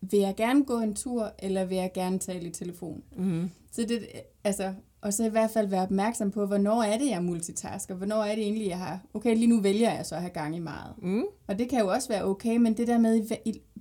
[0.00, 3.02] Vil jeg gerne gå en tur, eller vil jeg gerne tale i telefon?
[3.16, 3.50] Mm.
[3.72, 4.06] Så det,
[4.44, 7.94] altså, og så i hvert fald være opmærksom på, hvornår er det, jeg multitasker?
[7.94, 9.00] Hvornår er det egentlig, jeg har...
[9.14, 10.94] Okay, lige nu vælger jeg så at have gang i meget.
[11.02, 11.24] Mm.
[11.46, 13.26] Og det kan jo også være okay, men det der med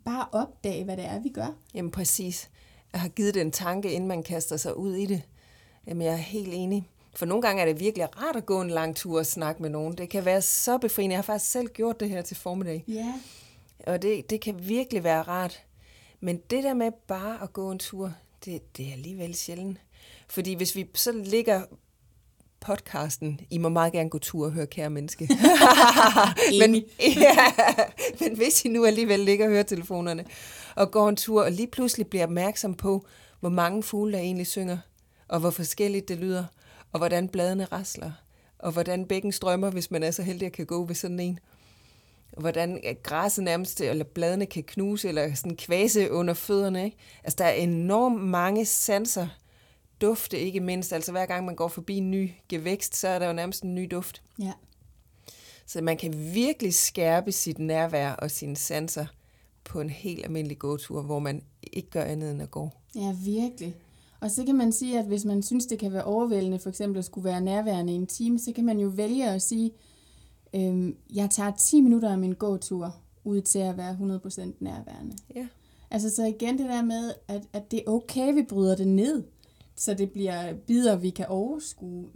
[0.05, 1.55] bare opdage, hvad det er, vi gør.
[1.73, 2.49] Jamen præcis.
[2.95, 5.21] Jeg har givet det en tanke, inden man kaster sig ud i det.
[5.87, 6.87] Jamen jeg er helt enig.
[7.15, 9.69] For nogle gange er det virkelig rart at gå en lang tur og snakke med
[9.69, 9.97] nogen.
[9.97, 11.13] Det kan være så befriende.
[11.13, 12.83] Jeg har faktisk selv gjort det her til formiddag.
[12.87, 13.13] Ja.
[13.87, 15.63] Og det, det kan virkelig være rart.
[16.19, 18.13] Men det der med bare at gå en tur,
[18.45, 19.77] det, det er alligevel sjældent.
[20.27, 21.61] Fordi hvis vi så ligger
[22.59, 25.29] podcasten, I må meget gerne gå tur og høre kære menneske.
[26.59, 27.37] men, ja,
[28.19, 30.25] men hvis I nu alligevel ligger og hører telefonerne
[30.75, 33.05] og går en tur og lige pludselig bliver opmærksom på,
[33.39, 34.77] hvor mange fugle der egentlig synger,
[35.27, 36.45] og hvor forskelligt det lyder,
[36.91, 38.11] og hvordan bladene rasler,
[38.59, 41.39] og hvordan bækken strømmer, hvis man er så heldig at kan gå ved sådan en
[42.37, 46.85] hvordan øh, græsset nærmest, eller bladene kan knuse, eller sådan kvæse under fødderne.
[46.85, 46.97] Ikke?
[47.23, 49.27] Altså, der er enormt mange sanser.
[50.01, 50.93] Dufte ikke mindst.
[50.93, 53.75] Altså, hver gang man går forbi en ny gevækst, så er der jo nærmest en
[53.75, 54.21] ny duft.
[54.39, 54.51] Ja.
[55.65, 59.05] Så man kan virkelig skærpe sit nærvær og sine sanser
[59.63, 61.41] på en helt almindelig gåtur, hvor man
[61.73, 62.69] ikke gør andet end at gå.
[62.95, 63.75] Ja, virkelig.
[64.19, 66.99] Og så kan man sige, at hvis man synes, det kan være overvældende, for eksempel
[66.99, 69.71] at skulle være nærværende i en time, så kan man jo vælge at sige,
[70.53, 75.15] øhm, jeg tager 10 minutter af min gåtur ud til at være 100% nærværende.
[75.35, 75.47] Ja.
[75.91, 79.23] Altså så igen det der med, at, at det er okay, vi bryder det ned,
[79.75, 82.09] så det bliver bidder, vi kan overskue.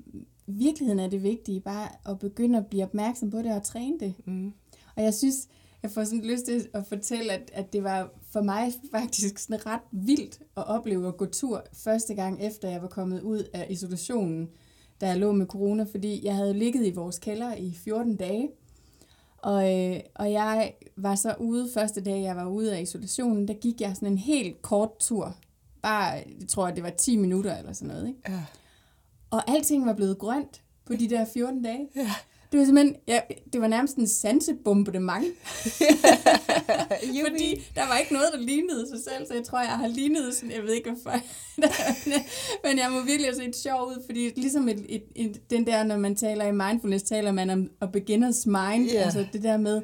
[0.48, 4.00] I virkeligheden er det vigtige bare at begynde at blive opmærksom på det og træne
[4.00, 4.14] det.
[4.26, 4.54] Mm.
[4.96, 5.48] Og jeg synes,
[5.84, 9.66] jeg får sådan lyst til at fortælle, at, at det var for mig faktisk sådan
[9.66, 13.68] ret vildt at opleve at gå tur første gang efter jeg var kommet ud af
[13.70, 14.50] isolationen,
[15.02, 18.50] da jeg lå med corona, fordi jeg havde ligget i vores kælder i 14 dage.
[19.38, 23.54] Og, øh, og jeg var så ude første dag, jeg var ude af isolationen, der
[23.54, 25.36] gik jeg sådan en helt kort tur.
[25.82, 28.08] Bare, jeg tror, at det var 10 minutter eller sådan noget.
[28.08, 28.20] Ikke?
[28.30, 28.44] Ja.
[29.32, 31.88] Og alting var blevet grønt på de der 14 dage.
[31.96, 32.12] Ja.
[32.52, 33.20] Det var simpelthen, ja,
[33.54, 35.26] det var nærmest en sansebombardement.
[37.28, 40.36] Fordi der var ikke noget, der lignede sig selv, så jeg tror, jeg har lignet
[40.36, 41.20] sådan, jeg ved ikke hvorfor.
[42.68, 45.84] Men jeg må virkelig have set sjov ud, fordi ligesom et, et, et, den der,
[45.84, 49.02] når man taler i mindfulness, taler man om a beginner's mind, Ja.
[49.02, 49.82] altså det der med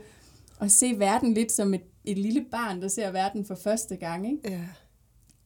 [0.62, 4.28] at se verden lidt som et, et lille barn, der ser verden for første gang,
[4.28, 4.40] ikke?
[4.52, 4.62] Ja.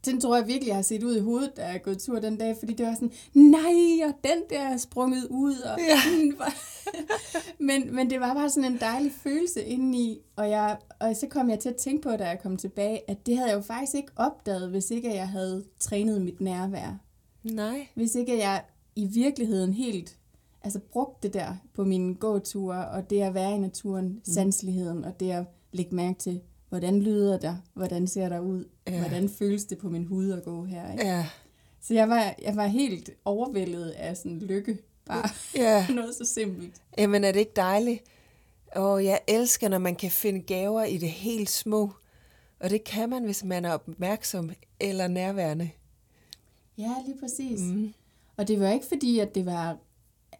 [0.05, 2.19] Den tror jeg virkelig, jeg har set ud i hovedet, da jeg er gået tur
[2.19, 5.55] den dag, fordi det var sådan, nej, og den der er sprunget ud.
[5.55, 5.99] Og Ja.
[7.67, 11.49] men, men det var bare sådan en dejlig følelse indeni, og, jeg, og så kom
[11.49, 13.95] jeg til at tænke på, da jeg kom tilbage, at det havde jeg jo faktisk
[13.95, 16.99] ikke opdaget, hvis ikke jeg havde trænet mit nærvær.
[17.43, 17.87] Nej.
[17.95, 18.63] Hvis ikke jeg
[18.95, 20.19] i virkeligheden helt
[20.61, 24.21] altså brugte det der på mine gåture, og det at være i naturen, mm.
[24.23, 28.99] sanseligheden, og det at lægge mærke til, hvordan lyder der, hvordan ser der ud, Ja.
[28.99, 30.91] hvordan føles det på min hud at gå her.
[30.91, 31.05] Ikke?
[31.05, 31.25] Ja.
[31.81, 35.87] Så jeg var, jeg var helt overvældet af sådan lykke, bare Ja.
[35.95, 36.73] noget så simpelt.
[36.97, 38.03] Jamen er det ikke dejligt?
[38.75, 41.91] Og jeg elsker, når man kan finde gaver i det helt små.
[42.59, 45.69] Og det kan man, hvis man er opmærksom eller nærværende.
[46.77, 47.59] Ja, lige præcis.
[47.61, 47.93] Mm.
[48.37, 49.77] Og det var ikke fordi, at det var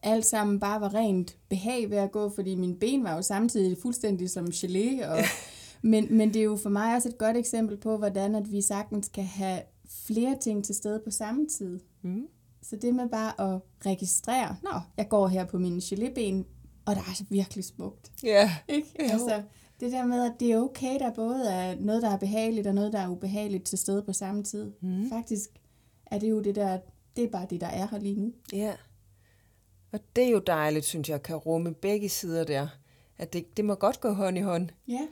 [0.04, 3.78] alt sammen bare var rent behag ved at gå, fordi mine ben var jo samtidig
[3.82, 5.06] fuldstændig som gelé.
[5.08, 5.18] Og,
[5.82, 8.62] men, men det er jo for mig også et godt eksempel på, hvordan at vi
[8.62, 11.80] sagtens kan have flere ting til stede på samme tid.
[12.02, 12.28] Mm.
[12.62, 16.46] Så det med bare at registrere, nå, jeg går her på mine gelében,
[16.86, 18.12] Og der er så virkelig smukt.
[18.24, 18.56] Ja.
[18.68, 18.88] Ikke?
[19.00, 19.04] Jo.
[19.12, 19.44] Altså,
[19.80, 22.76] det der med, at det er okay, der både er noget, der er behageligt, og
[22.76, 24.72] noget, der er ubehageligt til stede på samme tid.
[24.82, 25.10] Mm.
[25.10, 25.50] Faktisk
[26.06, 26.80] er det jo det der,
[27.16, 28.34] det er bare det, der er her lige nu.
[28.54, 28.74] Ja.
[29.92, 32.68] Og det er jo dejligt, synes jeg, kan rumme begge sider der.
[33.18, 34.70] At det, det må godt gå hånd i hånd.
[34.88, 35.08] Ja,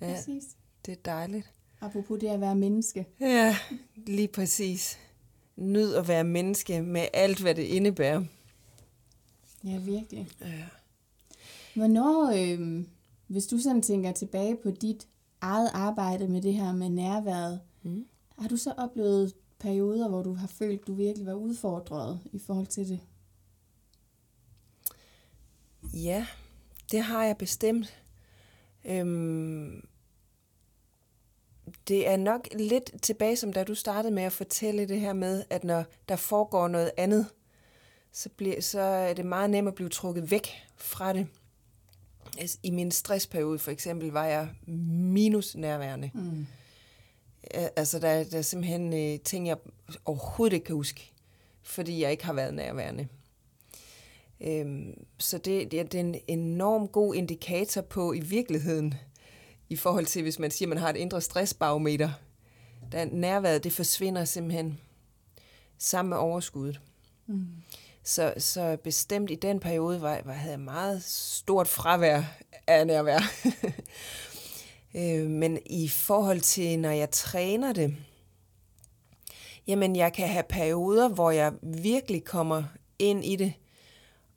[0.00, 0.44] Ja, præcis.
[0.86, 1.50] det er dejligt.
[1.80, 3.06] Apropos det at være menneske.
[3.20, 3.56] Ja,
[3.96, 4.98] lige præcis.
[5.56, 8.24] Nyd at være menneske med alt, hvad det indebærer.
[9.64, 10.28] Ja, virkelig.
[10.40, 10.64] Ja.
[11.76, 12.84] Hvornår, øh,
[13.26, 15.08] hvis du sådan tænker tilbage på dit
[15.40, 18.06] eget arbejde med det her med nærværet, Mm.
[18.38, 22.66] har du så oplevet perioder, hvor du har følt, du virkelig var udfordret i forhold
[22.66, 23.00] til det?
[25.94, 26.26] Ja,
[26.92, 28.02] det har jeg bestemt.
[28.84, 29.86] Øhm,
[31.88, 35.44] det er nok lidt tilbage, som da du startede med at fortælle det her med,
[35.50, 37.26] at når der foregår noget andet,
[38.12, 41.26] så, bliver, så er det meget nemt at blive trukket væk fra det.
[42.38, 46.10] Altså, I min stressperiode for eksempel var jeg minus nærværende.
[46.14, 46.46] Mm.
[47.76, 49.56] Altså, der, der er simpelthen øh, ting, jeg
[50.04, 51.12] overhovedet ikke kan huske,
[51.62, 53.08] fordi jeg ikke har været nærværende.
[54.40, 58.94] Øhm, så det, er- det er en enorm god indikator på i virkeligheden,
[59.70, 62.10] i forhold til, hvis man siger, at man har et indre stressbarometer.
[62.92, 64.80] Der nærværet, det forsvinder simpelthen
[65.78, 66.80] sammen med overskuddet.
[67.26, 67.46] Mm.
[68.04, 72.22] Så, så bestemt i den periode var, var, havde jeg meget stort fravær
[72.66, 73.20] af nærvær.
[74.96, 77.96] øh, men i forhold til, når jeg træner det,
[79.66, 82.64] jamen jeg kan have perioder, hvor jeg virkelig kommer
[82.98, 83.52] ind i det.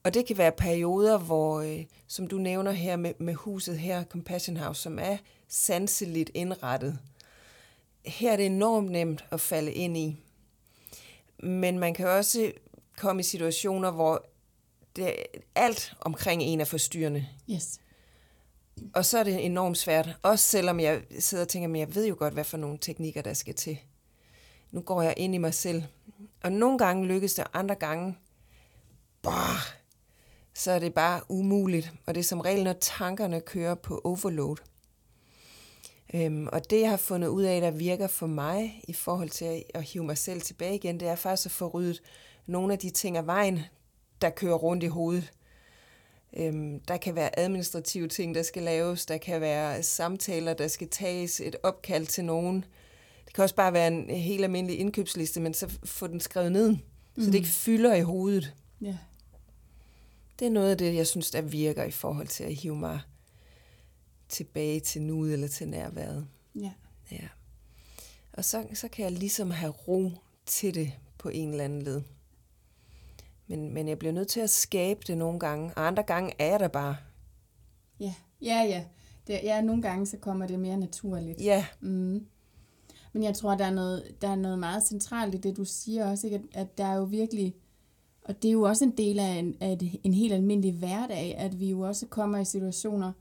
[0.03, 4.03] Og det kan være perioder, hvor, øh, som du nævner her med, med huset her,
[4.03, 6.99] Compassion House, som er sanseligt indrettet.
[8.05, 10.17] Her er det enormt nemt at falde ind i.
[11.43, 12.51] Men man kan også
[12.97, 14.25] komme i situationer, hvor
[14.95, 15.15] det,
[15.55, 17.27] alt omkring en er forstyrrende.
[17.51, 17.79] Yes.
[18.93, 20.09] Og så er det enormt svært.
[20.21, 23.21] Også selvom jeg sidder og tænker, men jeg ved jo godt, hvad for nogle teknikker,
[23.21, 23.77] der skal til.
[24.71, 25.83] Nu går jeg ind i mig selv.
[26.43, 28.17] Og nogle gange lykkes det, og andre gange,
[29.21, 29.82] bah,
[30.53, 31.93] så er det bare umuligt.
[32.05, 34.55] Og det er som regel, når tankerne kører på overload.
[36.13, 39.63] Øhm, og det, jeg har fundet ud af, der virker for mig i forhold til
[39.73, 42.01] at, hive mig selv tilbage igen, det er faktisk at få ryddet
[42.45, 43.59] nogle af de ting af vejen,
[44.21, 45.31] der kører rundt i hovedet.
[46.37, 49.05] Øhm, der kan være administrative ting, der skal laves.
[49.05, 51.39] Der kan være samtaler, der skal tages.
[51.39, 52.65] Et opkald til nogen.
[53.25, 56.69] Det kan også bare være en helt almindelig indkøbsliste, men så få den skrevet ned,
[56.69, 57.23] mm.
[57.23, 58.53] så det ikke fylder i hovedet.
[58.81, 58.97] Ja.
[60.43, 63.01] Det er noget af det, jeg synes, der virker i forhold til at hive mig
[64.29, 66.27] tilbage til nuet eller til nærværet.
[66.55, 66.71] Ja.
[67.11, 67.27] Ja.
[68.33, 70.11] Og så, så kan jeg ligesom have ro
[70.45, 72.01] til det på en eller anden led.
[73.47, 76.45] Men, men jeg bliver nødt til at skabe det nogle gange, og andre gange er
[76.45, 76.97] jeg der bare.
[77.99, 78.85] Ja, ja, ja.
[79.27, 81.41] Det, ja, nogle gange så kommer det mere naturligt.
[81.41, 82.27] Ja, Mm.
[83.13, 86.09] Men jeg tror, der er, noget, der er noget meget centralt i det, du siger
[86.09, 86.37] også, ikke?
[86.37, 87.55] At, at der er jo virkelig,
[88.25, 91.35] og det er jo også en del af en, af et, en helt almindelig hverdag,
[91.37, 93.11] at vi jo også kommer i situationer,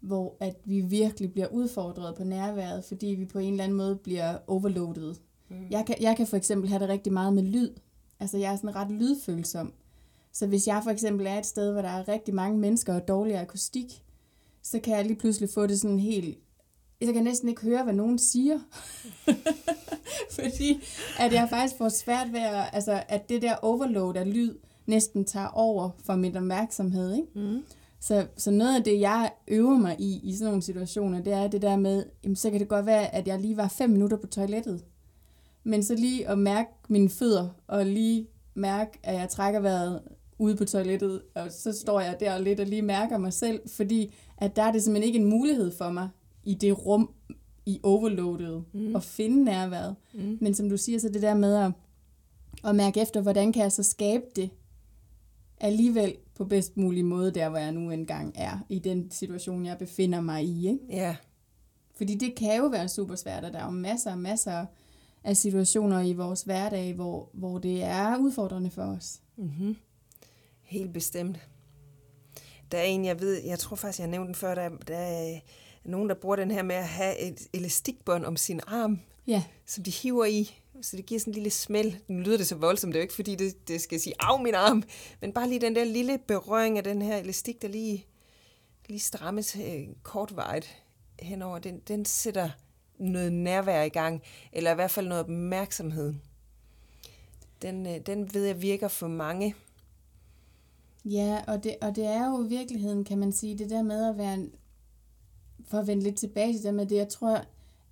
[0.00, 3.96] hvor at vi virkelig bliver udfordret på nærværet, fordi vi på en eller anden måde
[3.96, 5.20] bliver overloadet.
[5.48, 5.66] Mm.
[5.70, 7.70] Jeg, kan, jeg kan for eksempel have det rigtig meget med lyd.
[8.20, 9.72] Altså jeg er sådan ret lydfølsom.
[10.32, 13.08] Så hvis jeg for eksempel er et sted, hvor der er rigtig mange mennesker og
[13.08, 14.02] dårlig akustik,
[14.62, 16.38] så kan jeg lige pludselig få det sådan helt...
[17.00, 18.58] Jeg kan næsten ikke høre, hvad nogen siger.
[20.40, 20.80] Fordi
[21.18, 22.64] at jeg faktisk får svært ved at...
[22.72, 24.54] Altså, at det der overload af lyd
[24.86, 27.28] næsten tager over for min opmærksomhed, ikke?
[27.34, 27.62] Mm.
[28.00, 31.48] Så, så noget af det, jeg øver mig i, i sådan nogle situationer, det er
[31.48, 34.16] det der med, jamen, så kan det godt være, at jeg lige var fem minutter
[34.16, 34.84] på toilettet.
[35.64, 40.00] Men så lige at mærke mine fødder, og lige mærke, at jeg trækker vejret
[40.38, 44.14] ude på toilettet, og så står jeg der lidt og lige mærker mig selv, fordi
[44.38, 46.08] at der er det simpelthen ikke en mulighed for mig
[46.44, 47.10] i det rum,
[47.68, 48.96] i overloadet, mm.
[48.96, 49.96] at finde nærværet.
[50.14, 50.38] Mm.
[50.40, 51.72] Men som du siger, så det der med at,
[52.64, 54.50] at mærke efter, hvordan kan jeg så skabe det
[55.60, 59.78] alligevel på bedst mulig måde, der hvor jeg nu engang er, i den situation, jeg
[59.78, 60.68] befinder mig i.
[60.68, 60.78] Ikke?
[60.90, 61.16] Ja,
[61.96, 64.66] Fordi det kan jo være super svært, og der er jo masser og masser
[65.24, 69.20] af situationer i vores hverdag, hvor, hvor det er udfordrende for os.
[69.36, 69.76] mm-hmm.
[70.62, 71.48] helt bestemt.
[72.72, 75.38] Der er en, jeg ved, jeg tror faktisk, jeg nævnte den før, der, der er
[75.88, 78.98] nogen, der bruger den her med at have et elastikbånd om sin arm,
[79.28, 81.92] Ja, som de hiver i, så det giver sådan en lille smæld.
[82.08, 84.42] Nu lyder det så voldsomt, det er jo ikke fordi, det, det skal sige, af
[84.42, 84.82] min arm,
[85.20, 88.06] men bare lige den der lille berøring af den her elastik, der lige,
[88.88, 90.82] lige strammes øh, kortvarigt
[91.20, 92.50] henover, den, den sætter
[92.98, 94.22] noget nærvær i gang,
[94.52, 96.14] eller i hvert fald noget opmærksomhed.
[97.62, 99.54] Den, øh, den ved jeg virker for mange.
[101.04, 104.08] Ja, og det, og det er jo i virkeligheden, kan man sige, det der med
[104.08, 104.46] at være,
[105.68, 107.44] for at vende lidt tilbage til det med det, jeg tror,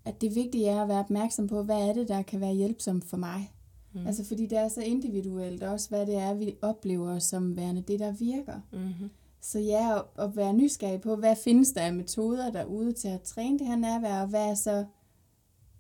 [0.05, 3.05] at det vigtige er at være opmærksom på, hvad er det, der kan være hjælpsomt
[3.05, 3.53] for mig.
[3.93, 4.07] Mm.
[4.07, 8.01] Altså fordi det er så individuelt også, hvad det er, vi oplever som værende det,
[8.01, 8.61] der virker.
[8.73, 9.11] Mm-hmm.
[9.41, 13.23] Så ja, at, at være nysgerrig på, hvad findes der af metoder derude til at
[13.23, 14.85] træne det her nærvær, og hvad er så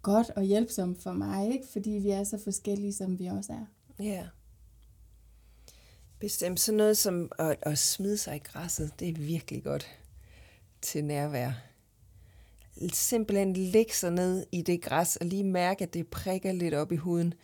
[0.03, 1.67] godt og hjælpsomt for mig, ikke?
[1.73, 3.67] fordi vi er så forskellige, som vi også er.
[4.05, 4.27] Ja.
[6.19, 9.87] Bestemt sådan noget som at, at smide sig i græsset, det er virkelig godt
[10.83, 11.53] til nærvær.
[12.93, 16.93] Simpelthen lægge sig ned i det græs og lige mærke, at det prikker lidt op
[16.93, 17.35] i huden.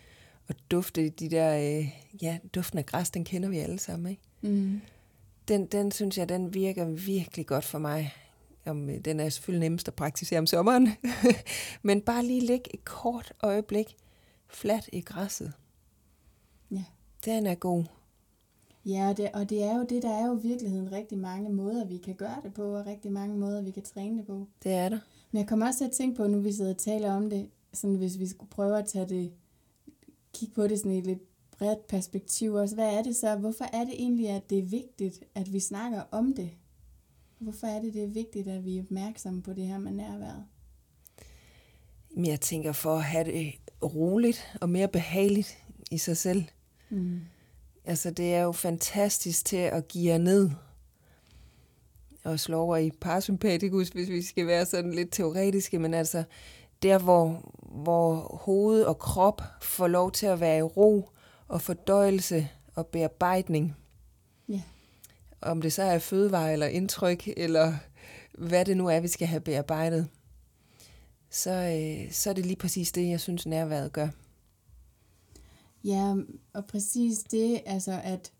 [0.48, 1.88] Og dufte de der, øh,
[2.22, 4.22] ja, duften af græs, den kender vi alle sammen, ikke?
[4.40, 4.80] Mm.
[5.48, 8.14] Den, den synes jeg, den virker virkelig godt for mig.
[8.66, 10.88] Om, øh, den er selvfølgelig nemmest at praktisere om sommeren.
[11.82, 13.96] Men bare lige ligge et kort øjeblik
[14.48, 15.52] fladt i græsset.
[16.70, 16.84] Ja.
[17.24, 17.84] Den er god.
[18.86, 21.50] Ja, og det, og det er jo det, der er jo i virkeligheden rigtig mange
[21.50, 24.46] måder, vi kan gøre det på, og rigtig mange måder, vi kan træne det på.
[24.62, 24.98] Det er der.
[25.32, 27.48] Men jeg kommer også til at tænke på, nu vi sidder og taler om det,
[27.72, 29.32] sådan hvis vi skulle prøve at tage det,
[30.34, 31.22] kigge på det sådan i et lidt
[31.58, 32.74] bredt perspektiv også.
[32.74, 33.36] Hvad er det så?
[33.36, 36.50] Hvorfor er det egentlig, at det er vigtigt, at vi snakker om det?
[37.38, 40.44] Hvorfor er det, det er vigtigt, at vi er opmærksomme på det her med nærværet?
[42.10, 45.58] Men jeg tænker for at have det roligt og mere behageligt
[45.90, 46.44] i sig selv.
[46.90, 47.20] Mm.
[47.84, 50.50] Altså, det er jo fantastisk til at give jer ned
[52.24, 56.24] og slå over i parasympatikus, hvis vi skal være sådan lidt teoretiske, men altså
[56.82, 61.08] der, hvor, hvor hoved og krop får lov til at være i ro
[61.48, 63.76] og fordøjelse og bearbejdning.
[64.48, 64.62] Ja.
[65.40, 67.74] Om det så er fødevare eller indtryk, eller
[68.38, 70.08] hvad det nu er, vi skal have bearbejdet,
[71.30, 74.08] så, øh, så er det lige præcis det, jeg synes, nærværet gør.
[75.84, 76.14] Ja,
[76.52, 78.32] og præcis det, altså at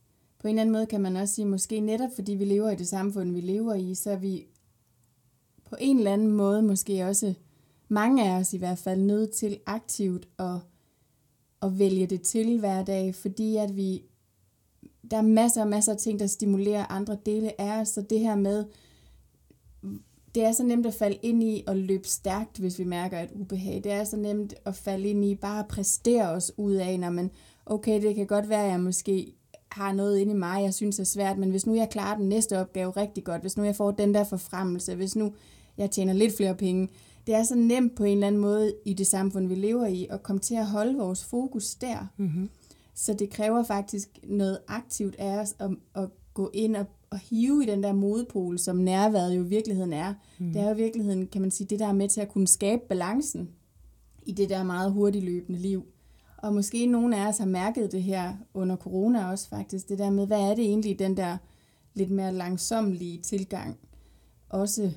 [0.43, 2.77] på en eller anden måde kan man også sige, måske netop fordi vi lever i
[2.77, 4.47] det samfund, vi lever i, så er vi
[5.65, 7.35] på en eller anden måde måske også,
[7.89, 10.57] mange af os i hvert fald, nødt til aktivt at,
[11.63, 14.03] at vælge det til hver dag, fordi at vi,
[15.11, 18.21] der er masser og masser af ting, der stimulerer andre dele af os, så det
[18.21, 18.65] her med,
[20.35, 23.31] det er så nemt at falde ind i og løbe stærkt, hvis vi mærker et
[23.33, 23.85] ubehag.
[23.85, 27.11] Det er så nemt at falde ind i bare at præstere os ud af, når
[27.11, 27.31] man,
[27.67, 29.35] okay, det kan godt være, at jeg måske
[29.73, 32.29] har noget inde i mig, jeg synes er svært, men hvis nu jeg klarer den
[32.29, 35.33] næste opgave rigtig godt, hvis nu jeg får den der forfremmelse, hvis nu
[35.79, 36.89] jeg tjener lidt flere penge,
[37.27, 40.07] det er så nemt på en eller anden måde i det samfund, vi lever i,
[40.11, 42.07] at komme til at holde vores fokus der.
[42.17, 42.51] Mm-hmm.
[42.95, 47.63] Så det kræver faktisk noget aktivt af os at, at gå ind og, og hive
[47.63, 50.15] i den der modpol, som nærværet jo i virkeligheden er.
[50.39, 50.53] Mm.
[50.53, 52.49] Det er jo i virkeligheden, kan man sige, det der er med til at kunne
[52.49, 53.49] skabe balancen
[54.27, 55.85] i det der meget hurtigt løbende liv.
[56.43, 60.11] Og måske nogle af os har mærket det her under corona også faktisk, det der
[60.11, 61.37] med, hvad er det egentlig, den der
[61.95, 63.79] lidt mere langsomlige tilgang
[64.49, 64.91] også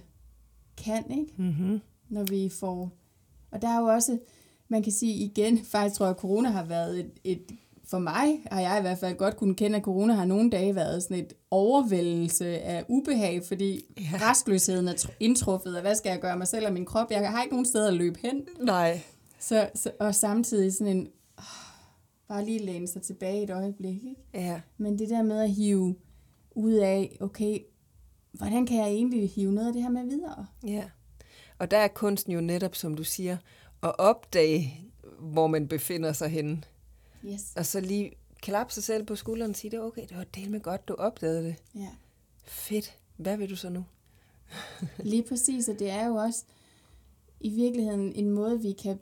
[0.77, 1.33] kan, ikke?
[1.37, 1.81] Mm-hmm.
[2.09, 2.91] Når vi får...
[3.51, 4.17] Og der er jo også,
[4.67, 7.41] man kan sige igen, faktisk tror jeg, at corona har været et, et
[7.87, 10.75] for mig har jeg i hvert fald godt kunne kende, at corona har nogle dage
[10.75, 14.29] været sådan et overvældelse af ubehag, fordi ja.
[14.29, 17.11] restløsheden er indtruffet, og hvad skal jeg gøre mig selv og min krop?
[17.11, 18.41] Jeg har ikke nogen steder at løbe hen.
[18.59, 19.01] Nej.
[19.39, 21.07] Så, så, og samtidig sådan en,
[22.27, 23.95] bare lige læne sig tilbage et øjeblik.
[23.95, 24.21] Ikke?
[24.33, 24.61] Ja.
[24.77, 25.95] Men det der med at hive
[26.51, 27.59] ud af, okay,
[28.31, 30.47] hvordan kan jeg egentlig hive noget af det her med videre?
[30.67, 30.83] Ja.
[31.57, 33.37] Og der er kunsten jo netop, som du siger,
[33.83, 34.81] at opdage,
[35.19, 36.63] hvor man befinder sig henne.
[37.25, 37.53] Yes.
[37.55, 38.11] Og så lige
[38.41, 40.93] klappe sig selv på skulderen og sige, det okay, det var del med godt, du
[40.93, 41.55] opdagede det.
[41.75, 41.89] Ja.
[42.45, 42.97] Fedt.
[43.17, 43.85] Hvad vil du så nu?
[44.97, 46.43] Lige præcis, og det er jo også
[47.39, 48.99] i virkeligheden en måde, vi kan...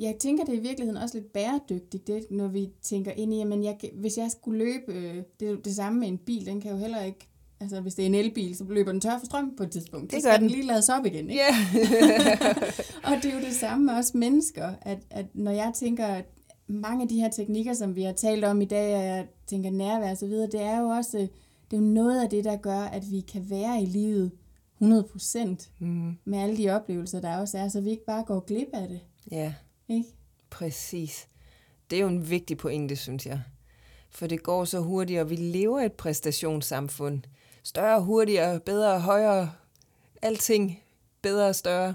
[0.00, 3.36] Jeg tænker, det er i virkeligheden også lidt bæredygtigt, det, når vi tænker ind i,
[3.36, 6.70] jamen jeg, hvis jeg skulle løbe øh, det, det samme med en bil, den kan
[6.70, 7.28] jo heller ikke
[7.60, 10.10] Altså, hvis det er en elbil, så løber den tør for strøm på et tidspunkt.
[10.10, 10.42] Det så skal den.
[10.42, 11.42] den lige lades op igen, ikke?
[11.42, 11.56] Ja.
[13.10, 16.24] og det er jo det samme med os mennesker, at, at når jeg tænker, at
[16.66, 19.70] mange af de her teknikker, som vi har talt om i dag, og jeg tænker
[19.70, 21.28] nærvær og så videre, det er jo også
[21.70, 24.30] det er jo noget af det, der gør, at vi kan være i livet
[24.82, 26.16] 100% mm.
[26.24, 29.00] med alle de oplevelser, der også er, så vi ikke bare går glip af det.
[29.30, 29.54] Ja,
[29.88, 30.08] Ikke?
[30.50, 31.28] præcis.
[31.90, 33.42] Det er jo en vigtig pointe, synes jeg.
[34.10, 37.22] For det går så hurtigt, og vi lever et præstationssamfund.
[37.62, 39.52] Større, hurtigere, bedre, højere.
[40.22, 40.82] Alting
[41.22, 41.94] bedre og større.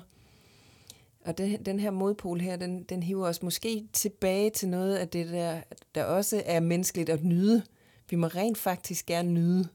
[1.25, 5.09] Og det, den her modpol her, den, den hiver os måske tilbage til noget af
[5.09, 5.61] det, der,
[5.95, 7.63] der også er menneskeligt at nyde.
[8.09, 9.67] Vi må rent faktisk gerne nyde.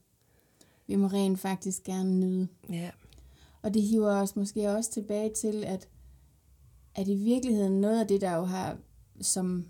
[0.86, 2.48] Vi må rent faktisk gerne nyde.
[2.70, 2.90] Ja.
[3.62, 5.88] Og det hiver os måske også tilbage til, at,
[6.98, 8.76] at i virkeligheden noget af det, der jo har
[9.20, 9.64] som,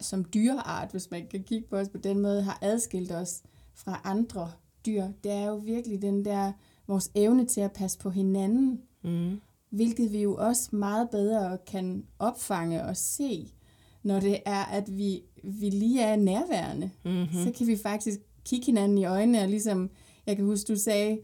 [0.00, 3.42] som dyreart, hvis man kan kigge på os på den måde, har adskilt os
[3.74, 4.50] fra andre
[4.86, 6.52] dyr, det er jo virkelig den der,
[6.86, 9.40] vores evne til at passe på hinanden, Mm.
[9.70, 13.52] hvilket vi jo også meget bedre kan opfange og se,
[14.02, 16.90] når det er, at vi, vi lige er nærværende.
[17.04, 17.44] Mm-hmm.
[17.44, 19.90] Så kan vi faktisk kigge hinanden i øjnene, og ligesom,
[20.26, 21.18] jeg kan huske, du sagde,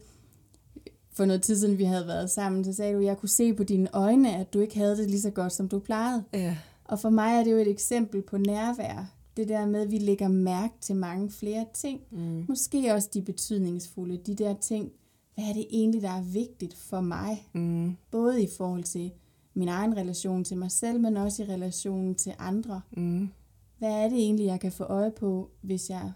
[1.19, 3.53] for noget tid siden, vi havde været sammen, så sagde du, at jeg kunne se
[3.53, 6.23] på dine øjne, at du ikke havde det lige så godt, som du plejede.
[6.33, 6.57] Ja.
[6.83, 9.13] Og for mig er det jo et eksempel på nærvær.
[9.37, 12.01] Det der med, at vi lægger mærke til mange flere ting.
[12.11, 12.45] Mm.
[12.49, 14.91] Måske også de betydningsfulde, de der ting.
[15.35, 17.49] Hvad er det egentlig, der er vigtigt for mig?
[17.53, 17.95] Mm.
[18.11, 19.11] Både i forhold til
[19.53, 22.81] min egen relation til mig selv, men også i relation til andre.
[22.91, 23.29] Mm.
[23.77, 26.11] Hvad er det egentlig, jeg kan få øje på, hvis jeg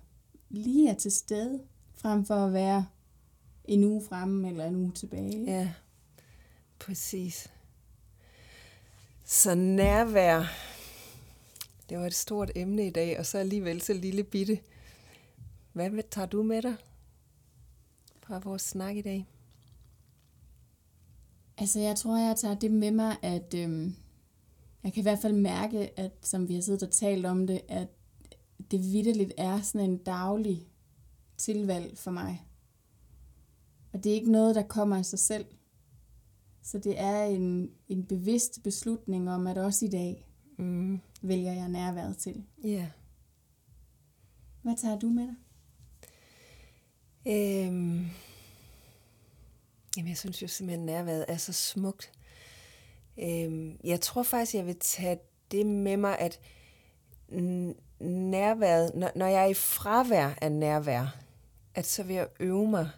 [0.50, 1.60] lige er til stede,
[1.96, 2.86] frem for at være
[3.66, 5.44] en uge fremme eller en uge tilbage?
[5.46, 5.74] Ja,
[6.80, 7.52] præcis.
[9.26, 10.46] Så nærvær,
[11.90, 14.60] det var et stort emne i dag, og så alligevel så lille bitte.
[15.74, 16.76] Hvad tager du med dig
[18.24, 19.28] fra vores snak i dag?
[21.58, 23.96] Altså, jeg tror, jeg tager det med mig, at øhm,
[24.84, 27.62] jeg kan i hvert fald mærke, at som vi har siddet og talt om det,
[27.68, 27.88] at
[28.72, 30.68] det vidderligt er sådan en daglig
[31.38, 32.42] tilvalg for mig.
[33.94, 35.46] Og det er ikke noget, der kommer af sig selv.
[36.64, 40.28] Så det er en, en bevidst beslutning om, at også i dag
[40.58, 41.00] Mm.
[41.22, 42.44] vælger jeg nærværet til.
[42.64, 42.88] Ja.
[44.62, 45.36] Hvad tager du med dig?
[47.28, 48.06] Øhm.
[49.98, 52.12] Jamen, jeg synes jo simpelthen, nærværet er så smukt.
[53.20, 55.20] Øhm, jeg tror faktisk, jeg vil tage
[55.52, 56.40] det med mig, at
[58.00, 61.18] nærværet, når, når jeg er i fravær af nærvær,
[61.76, 62.90] at så vil jeg øve mig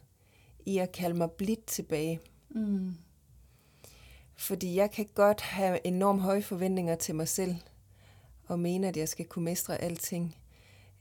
[0.65, 2.19] i at kalde mig blidt tilbage.
[2.49, 2.95] Mm.
[4.35, 7.55] Fordi jeg kan godt have enormt høje forventninger til mig selv,
[8.47, 10.35] og mene, at jeg skal kunne mestre alting.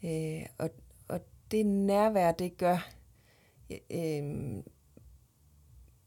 [0.05, 0.71] Øh, og,
[1.09, 2.91] og det nærvær, det gør,
[3.91, 4.63] øh,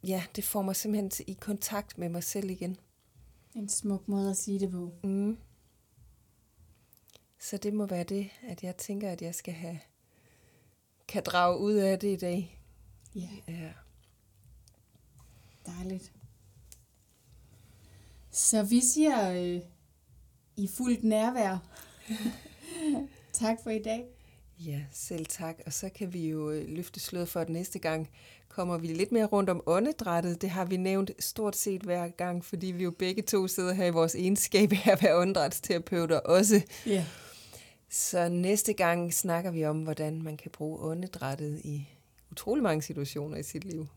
[0.04, 2.78] ja, det får mig simpelthen til, i kontakt med mig selv igen.
[3.56, 4.94] En smuk måde at sige det på.
[5.04, 5.38] Mm.
[7.40, 9.80] Så det må være det, at jeg tænker, at jeg skal have,
[11.08, 12.57] kan drage ud af det i dag.
[13.18, 13.70] Ja, Ja.
[15.66, 16.12] dejligt.
[18.32, 19.62] Så vi siger øh,
[20.58, 21.58] i fuldt nærvær.
[23.34, 24.06] tak for i dag.
[24.60, 25.56] Ja, selv tak.
[25.66, 28.10] Og så kan vi jo øh, løfte sløret for, at næste gang
[28.50, 30.42] kommer vi lidt mere rundt om åndedrættet.
[30.42, 33.86] Det har vi nævnt stort set hver gang, fordi vi jo begge to sidder her
[33.86, 36.62] i vores egenskab af at være åndedrætsterapeuter også.
[36.86, 37.06] Ja.
[37.90, 41.88] Så næste gang snakker vi om, hvordan man kan bruge åndedrættet i
[42.38, 43.88] utrolig mange situationer i sit liv.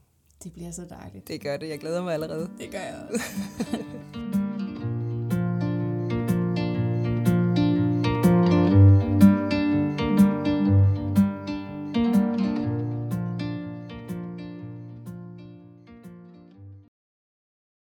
[0.45, 1.29] Det bliver så dejligt.
[1.29, 1.69] Det gør det.
[1.69, 2.51] Jeg glæder mig allerede.
[2.59, 3.25] Det gør jeg også.